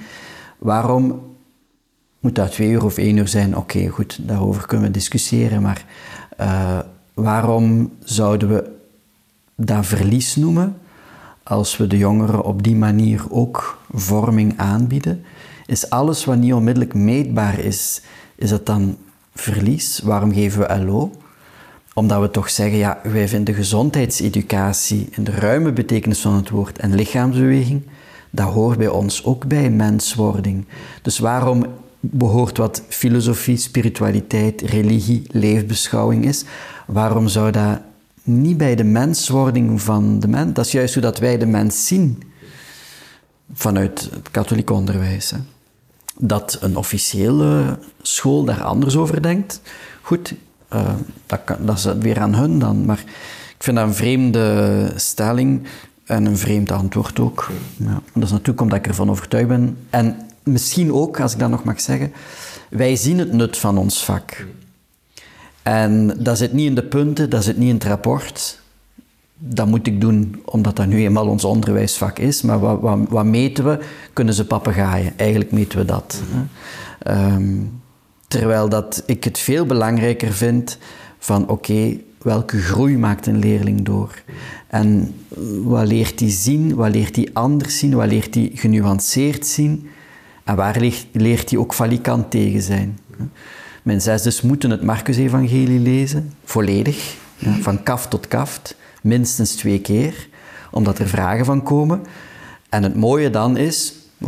[0.58, 1.22] Waarom
[2.22, 3.58] moet dat twee uur of één uur zijn?
[3.58, 5.62] Oké, goed, daarover kunnen we discussiëren.
[5.62, 5.86] Maar
[6.40, 6.80] uh,
[7.14, 8.72] waarom zouden we
[9.56, 10.78] dat verlies noemen
[11.44, 15.24] als we de jongeren op die manier ook vorming aanbieden?
[15.66, 18.02] Is alles wat niet onmiddellijk meetbaar is,
[18.36, 18.98] is dat dan
[19.34, 20.00] verlies?
[20.04, 21.12] Waarom geven we LO?
[21.94, 26.78] Omdat we toch zeggen, ja, wij vinden gezondheidseducatie in de ruime betekenis van het woord
[26.78, 27.82] en lichaamsbeweging,
[28.30, 30.66] dat hoort bij ons ook bij menswording.
[31.02, 31.66] Dus waarom
[32.02, 36.44] behoort wat filosofie, spiritualiteit, religie, leefbeschouwing is.
[36.88, 37.82] Waarom zou dat
[38.24, 40.54] niet bij de menswording van de mens...
[40.54, 42.24] Dat is juist hoe dat wij de mens zien
[43.54, 45.34] vanuit het katholiek onderwijs.
[46.18, 49.62] Dat een officiële school daar anders over denkt,
[50.02, 50.34] goed,
[50.74, 50.94] uh,
[51.26, 52.86] dat, kan, dat is weer aan hun dan.
[52.86, 53.00] Maar
[53.58, 55.68] ik vind dat een vreemde stelling
[56.06, 57.50] en een vreemd antwoord ook.
[57.78, 59.78] Ja, dat is natuurlijk omdat ik ervan overtuigd ben.
[59.90, 62.14] En misschien ook, als ik dat nog mag zeggen,
[62.70, 64.46] wij zien het nut van ons vak.
[65.64, 68.60] En dat zit niet in de punten, dat zit niet in het rapport.
[69.38, 72.42] Dat moet ik doen omdat dat nu eenmaal ons onderwijsvak is.
[72.42, 73.80] Maar wat, wat, meten we?
[74.14, 75.14] Kunnen ze papegaaien?
[75.18, 76.22] Eigenlijk meten we dat.
[77.08, 77.82] Um,
[78.28, 80.78] terwijl dat ik het veel belangrijker vind
[81.20, 84.22] van oké, welke groei maakt een leerling door?
[84.68, 85.16] En
[85.64, 86.76] wat leert hij zien?
[86.76, 87.96] Wat leert hij anders zien?
[87.96, 89.90] Wat leert hij genuanceerd zien?
[90.52, 93.00] En waar leert, leert hij ook valikant tegen zijn?
[93.84, 97.16] Mijn zesdes moeten het Marcus-evangelie lezen, volledig,
[97.62, 100.28] van kaft tot kaft, minstens twee keer,
[100.72, 102.02] omdat er vragen van komen.
[102.70, 103.94] En het mooie dan is,
[104.24, 104.28] 95%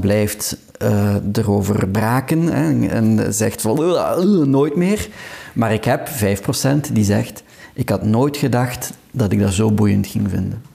[0.00, 5.08] blijft uh, erover braken hè, en zegt van nooit meer.
[5.52, 7.42] Maar ik heb 5% die zegt,
[7.74, 10.69] ik had nooit gedacht dat ik dat zo boeiend ging vinden.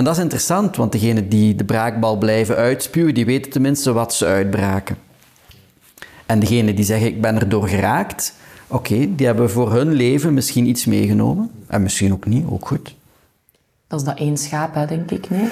[0.00, 4.14] En dat is interessant, want degenen die de braakbal blijven uitspuwen, die weten tenminste wat
[4.14, 4.96] ze uitbraken.
[6.26, 8.34] En degenen die zeggen, ik ben er door geraakt,
[8.66, 11.50] oké, die hebben voor hun leven misschien iets meegenomen.
[11.66, 12.94] En misschien ook niet, ook goed.
[13.86, 15.48] Dat is dat één schaap, hè, denk ik, nee?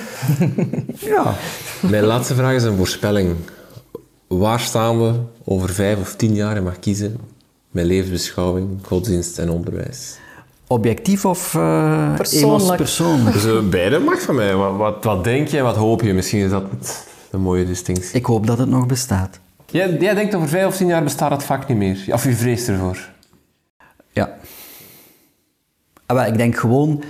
[1.14, 1.34] ja.
[1.80, 3.36] Mijn laatste vraag is een voorspelling.
[4.26, 7.16] Waar staan we over vijf of tien jaar, je mag kiezen,
[7.70, 10.18] met levensbeschouwing, godsdienst en onderwijs?
[10.68, 12.76] Objectief of uh, persoonlijk?
[12.76, 13.32] persoonlijk?
[13.42, 14.54] Dus, uh, beide mag van mij.
[14.54, 16.14] Wat, wat, wat, denk je en wat hoop je?
[16.14, 16.64] Misschien is dat
[17.30, 18.16] een mooie distinctie.
[18.16, 19.38] Ik hoop dat het nog bestaat.
[19.66, 22.04] Jij, jij denkt over vijf of tien jaar bestaat het vak niet meer?
[22.10, 23.08] Of je vreest ervoor?
[24.12, 24.36] Ja.
[26.06, 27.02] Maar ah, ik denk gewoon,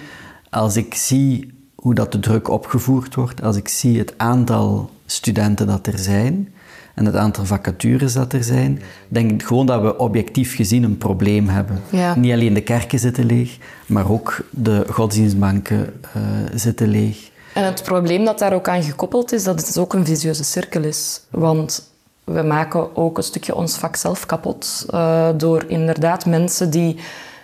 [0.51, 5.67] als ik zie hoe dat de druk opgevoerd wordt, als ik zie het aantal studenten
[5.67, 6.53] dat er zijn
[6.99, 10.99] en het aantal vacatures dat er zijn, denk ik gewoon dat we objectief gezien een
[10.99, 11.83] probleem hebben.
[12.17, 16.23] Niet alleen de kerken zitten leeg, maar ook de godsdienstbanken uh,
[16.55, 17.31] zitten leeg.
[17.55, 20.83] En het probleem dat daar ook aan gekoppeld is, dat het ook een visieuze cirkel
[20.83, 21.21] is.
[21.31, 21.91] Want
[22.25, 26.97] we maken ook een stukje ons vak zelf kapot uh, door inderdaad mensen die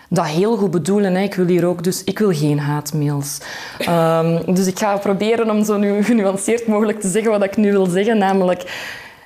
[0.08, 1.14] dat heel goed bedoelen.
[1.14, 1.22] Hè.
[1.22, 3.38] Ik wil hier ook, dus ik wil geen haatmails.
[3.88, 7.70] Um, dus ik ga proberen om zo nu genuanceerd mogelijk te zeggen wat ik nu
[7.70, 8.62] wil zeggen, namelijk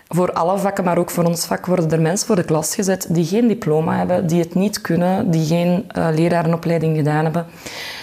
[0.08, 3.06] voor alle vakken, maar ook voor ons vak, worden er mensen voor de klas gezet
[3.10, 7.46] die geen diploma hebben, die het niet kunnen, die geen uh, lerarenopleiding gedaan hebben.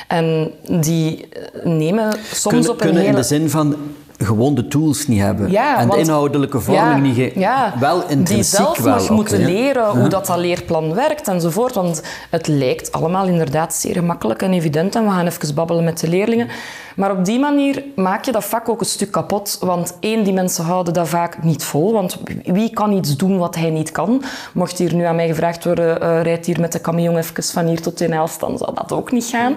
[0.07, 0.51] En
[0.81, 1.27] die
[1.63, 3.13] nemen soms kunnen, op een kunnen hele...
[3.13, 3.75] in de zin van
[4.17, 5.51] gewoon de tools niet hebben.
[5.51, 7.33] Ja, en de inhoudelijke vorming ja, niet...
[7.35, 11.75] Ja, wel intrinsiek Die zelf wel nog moeten leren hoe dat, dat leerplan werkt enzovoort.
[11.75, 14.95] Want het lijkt allemaal inderdaad zeer gemakkelijk en evident.
[14.95, 16.47] En we gaan even babbelen met de leerlingen.
[16.95, 19.57] Maar op die manier maak je dat vak ook een stuk kapot.
[19.61, 21.93] Want één, die mensen houden dat vaak niet vol.
[21.93, 24.23] Want wie kan iets doen wat hij niet kan?
[24.53, 27.65] Mocht hier nu aan mij gevraagd worden, uh, rijd hier met de camion even van
[27.65, 29.55] hier tot in Elst, dan zou dat ook niet gaan.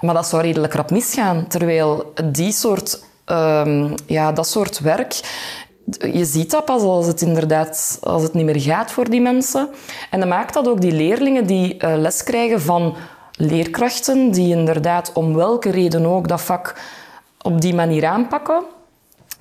[0.00, 1.46] Maar dat zou redelijk rap misgaan.
[1.48, 5.20] Terwijl die soort um, ja, dat soort werk.
[6.12, 9.68] Je ziet dat pas als het inderdaad als het niet meer gaat voor die mensen.
[10.10, 12.94] En dan maakt dat ook die leerlingen die uh, les krijgen van
[13.32, 16.74] leerkrachten, die inderdaad om welke reden ook dat vak
[17.42, 18.62] op die manier aanpakken,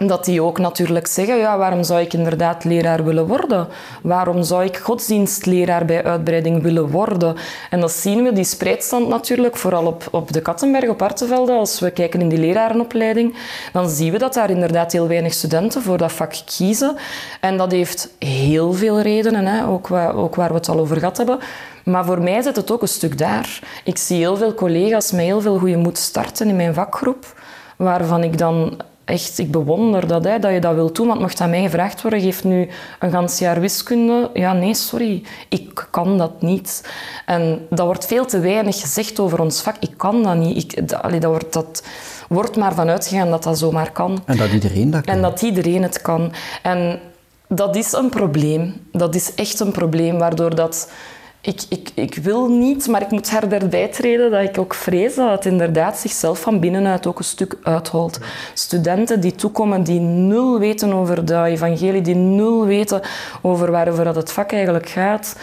[0.05, 3.67] dat die ook natuurlijk zeggen, ja, waarom zou ik inderdaad leraar willen worden?
[4.01, 7.35] Waarom zou ik godsdienstleraar bij uitbreiding willen worden?
[7.69, 11.51] En dat zien we, die spreidstand natuurlijk, vooral op, op de Kattenberg, op Artevelde.
[11.51, 13.35] Als we kijken in die lerarenopleiding,
[13.73, 16.95] dan zien we dat daar inderdaad heel weinig studenten voor dat vak kiezen.
[17.41, 19.67] En dat heeft heel veel redenen, hè?
[19.67, 21.39] Ook, waar, ook waar we het al over gehad hebben.
[21.83, 23.59] Maar voor mij zit het ook een stuk daar.
[23.83, 27.41] Ik zie heel veel collega's met heel veel goede moed starten in mijn vakgroep,
[27.75, 28.77] waarvan ik dan
[29.07, 31.07] echt, ik bewonder dat, hè, dat je dat wilt doen.
[31.07, 32.67] Want mocht aan mij gevraagd worden, geef nu
[32.99, 34.29] een gans jaar wiskunde.
[34.33, 36.89] Ja, nee, sorry, ik kan dat niet.
[37.25, 39.75] En dat wordt veel te weinig gezegd over ons vak.
[39.79, 40.57] Ik kan dat niet.
[40.57, 41.83] Ik, dat, allee, dat, wordt, dat
[42.29, 44.21] wordt maar vanuit gegaan dat dat zomaar kan.
[44.25, 45.15] En dat iedereen dat kan.
[45.15, 46.31] En dat iedereen het kan.
[46.61, 46.99] En
[47.47, 48.73] dat is een probleem.
[48.91, 50.89] Dat is echt een probleem, waardoor dat
[51.47, 55.31] ik, ik, ik wil niet, maar ik moet Herbert bijtreden dat ik ook vrees dat
[55.31, 58.19] het inderdaad zichzelf van binnenuit ook een stuk uitholt.
[58.53, 63.01] Studenten die toekomen die nul weten over de evangelie, die nul weten
[63.41, 65.35] over waarover dat het vak eigenlijk gaat.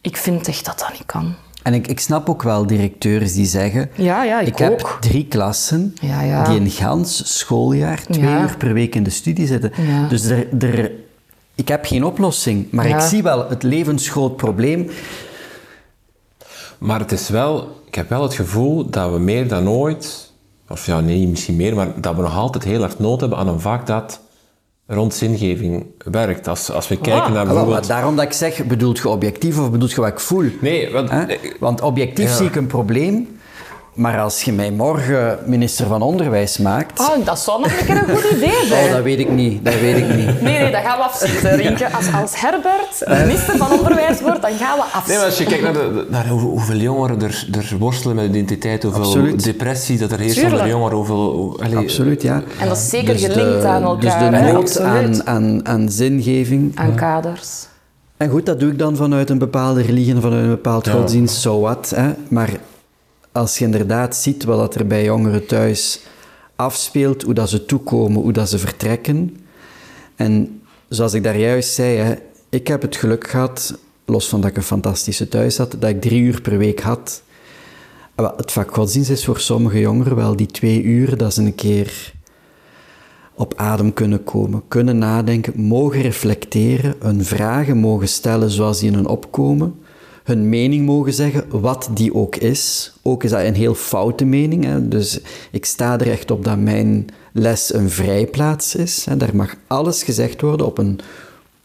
[0.00, 1.34] Ik vind echt dat dat niet kan.
[1.62, 3.90] En ik, ik snap ook wel directeurs die zeggen...
[3.94, 8.72] Ja, ja, ik, ik heb drie klassen ja, die een gans schooljaar twee uur per
[8.72, 9.72] week in de studie zitten.
[10.08, 10.90] Dus er, er,
[11.54, 14.90] ik heb geen oplossing, maar ik zie wel het levensgroot probleem.
[16.84, 20.32] Maar het is wel, ik heb wel het gevoel dat we meer dan ooit,
[20.68, 23.48] of ja, nee, misschien meer, maar dat we nog altijd heel hard nood hebben aan
[23.48, 24.20] een vak dat
[24.86, 26.48] rond zingeving werkt.
[26.48, 27.78] Als, als we kijken naar Ah, wel, bijvoorbeeld...
[27.78, 30.44] maar daarom dat ik zeg, bedoelt je objectief of bedoelt je wat ik voel?
[30.60, 31.10] Nee, want...
[31.60, 32.36] Want objectief Ja.
[32.36, 33.33] zie ik een probleem,
[33.94, 37.00] maar als je mij morgen minister van Onderwijs maakt...
[37.00, 38.92] Oh, dat zou nog een keer een goed idee Oh, zijn.
[38.92, 40.40] dat weet ik niet, dat weet ik niet.
[40.42, 40.98] Nee, nee, dat gaan
[41.42, 41.92] we Rienke.
[41.92, 45.62] Als, als Herbert minister van Onderwijs wordt, dan gaan we Nee, maar als je kijkt
[45.62, 49.44] naar, de, naar hoe- hoeveel jongeren er, er worstelen met identiteit, hoeveel Absoluut.
[49.44, 50.54] depressie dat er heerst Tuurlijk.
[50.54, 51.32] onder jongeren, hoeveel...
[51.32, 52.42] hoe- allee, Absoluut, ja.
[52.60, 54.30] En dat is zeker Dus de- gelinkt aan elkaar.
[54.30, 56.72] Dus de nood aan, aan, aan zingeving.
[56.78, 57.66] Aan kaders.
[58.16, 61.60] En goed, dat doe ik dan vanuit een bepaalde religie vanuit een bepaald godsdienst, zo
[61.60, 61.92] wat.
[61.96, 62.10] Hè.
[62.28, 62.50] Maar
[63.34, 66.00] als je inderdaad ziet wat er bij jongeren thuis
[66.56, 69.36] afspeelt, hoe dat ze toekomen, hoe dat ze vertrekken.
[70.16, 72.14] En zoals ik daar juist zei, hè,
[72.48, 76.00] ik heb het geluk gehad, los van dat ik een fantastische thuis had, dat ik
[76.00, 77.22] drie uur per week had.
[78.14, 82.12] Het vak godsdienst is voor sommige jongeren wel die twee uur dat ze een keer
[83.34, 88.94] op adem kunnen komen, kunnen nadenken, mogen reflecteren, hun vragen mogen stellen zoals die in
[88.94, 89.74] hun opkomen,
[90.24, 92.92] hun mening mogen zeggen, wat die ook is.
[93.02, 94.88] Ook is dat een heel foute mening, hè?
[94.88, 95.20] dus
[95.50, 99.04] ik sta er echt op dat mijn les een vrijplaats is.
[99.04, 99.16] Hè?
[99.16, 101.00] Daar mag alles gezegd worden op een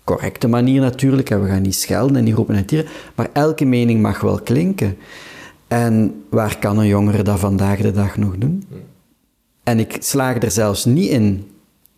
[0.04, 3.66] correcte manier natuurlijk, en we gaan niet schelden en niet roepen en tieren, maar elke
[3.66, 4.98] mening mag wel klinken.
[5.68, 8.64] En waar kan een jongere dat vandaag de dag nog doen?
[9.64, 11.48] En ik slaag er zelfs niet in,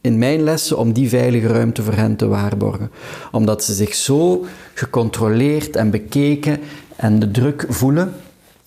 [0.02, 2.92] in mijn lessen, om die veilige ruimte voor hen te waarborgen.
[3.32, 6.60] Omdat ze zich zo gecontroleerd en bekeken
[6.96, 8.14] en de druk voelen.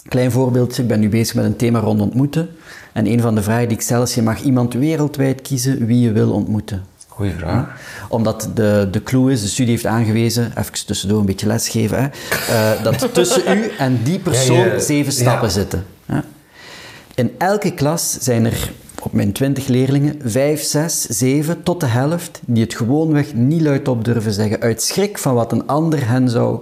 [0.08, 2.48] Klein voorbeeldje, ik ben nu bezig met een thema rond ontmoeten.
[2.92, 6.00] En een van de vragen die ik stel is, je mag iemand wereldwijd kiezen wie
[6.00, 6.84] je wil ontmoeten.
[7.08, 7.80] Goeie vraag.
[8.08, 12.08] Omdat de, de clue is, de studie heeft aangewezen, even tussendoor een beetje lesgeven, hè,
[12.48, 15.20] eh, dat tussen u en die persoon Ja, zeven ja.
[15.20, 15.84] stappen zitten.
[16.06, 16.20] Hè.
[17.14, 18.72] In elke klas zijn er
[19.04, 24.04] op mijn twintig leerlingen vijf, zes, zeven tot de helft die het gewoonweg niet luidop
[24.04, 26.60] durven zeggen, uit schrik van wat een ander hen zou,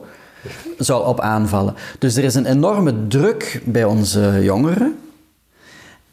[0.78, 1.74] zou op aanvallen.
[1.98, 4.98] Dus er is een enorme druk bij onze jongeren.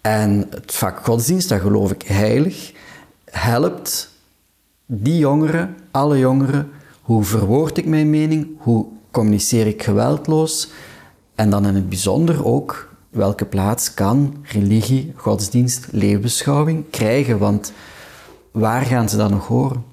[0.02, 2.72] En het vak godsdienst, dat geloof ik heilig,
[3.26, 4.10] helpt
[4.86, 6.70] die jongeren, alle jongeren,
[7.02, 10.70] hoe verwoord ik mijn mening, hoe communiceer ik geweldloos
[11.36, 17.72] en dan in het bijzonder ook welke plaats kan religie, godsdienst, leefbeschouwing krijgen, want
[18.52, 19.84] waar gaan ze dat nog horen?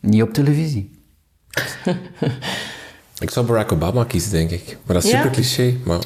[0.00, 0.90] Niet op televisie.
[3.20, 4.76] Ik zou Barack Obama kiezen, denk ik.
[4.86, 5.16] Maar dat is Ja?
[5.16, 5.74] super cliché.
[5.84, 5.98] Maar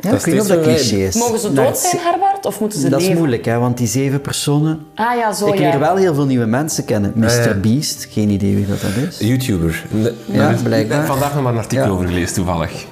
[0.00, 1.14] Ja, dat ik weet niet of dat cliché is.
[1.14, 3.18] Mogen ze dood zijn, Herbert, of moeten ze Dat is leven?
[3.18, 4.80] moeilijk, hè, want die zeven personen...
[4.94, 5.78] Ah ja, zo ik leer ja.
[5.78, 7.12] wel heel veel nieuwe mensen kennen.
[7.14, 7.48] Mr.
[7.48, 7.54] ja.
[7.54, 9.18] Beast, geen idee wie dat, dat is.
[9.18, 9.84] YouTuber.
[9.90, 10.98] Ne- Ja, blijkbaar.
[10.98, 11.90] net vandaag nog maar een artikel Ja.
[11.92, 12.84] over gelezen, toevallig.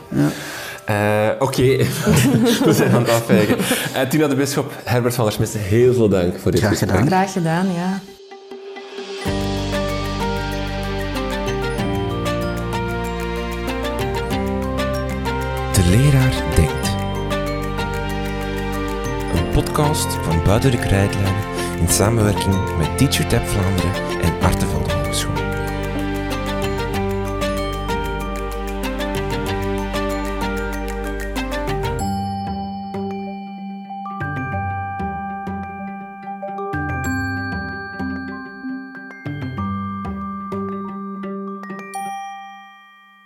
[0.87, 1.63] Eh, Oké,
[2.65, 3.57] we zijn aan het afwijken.
[3.95, 6.91] Eh, Tina de Bisschop, Herbert van der Smissen, heel veel dank voor dit Graag gesprek.
[6.91, 7.07] gedaan.
[7.07, 8.01] Graag gedaan, ja.
[15.73, 16.89] De leraar denkt.
[19.35, 21.45] Een podcast van Buiten de Krijtlijnen
[21.81, 23.93] in samenwerking met TeacherTap Vlaanderen
[24.23, 25.33] en Artevelde Hogeschool.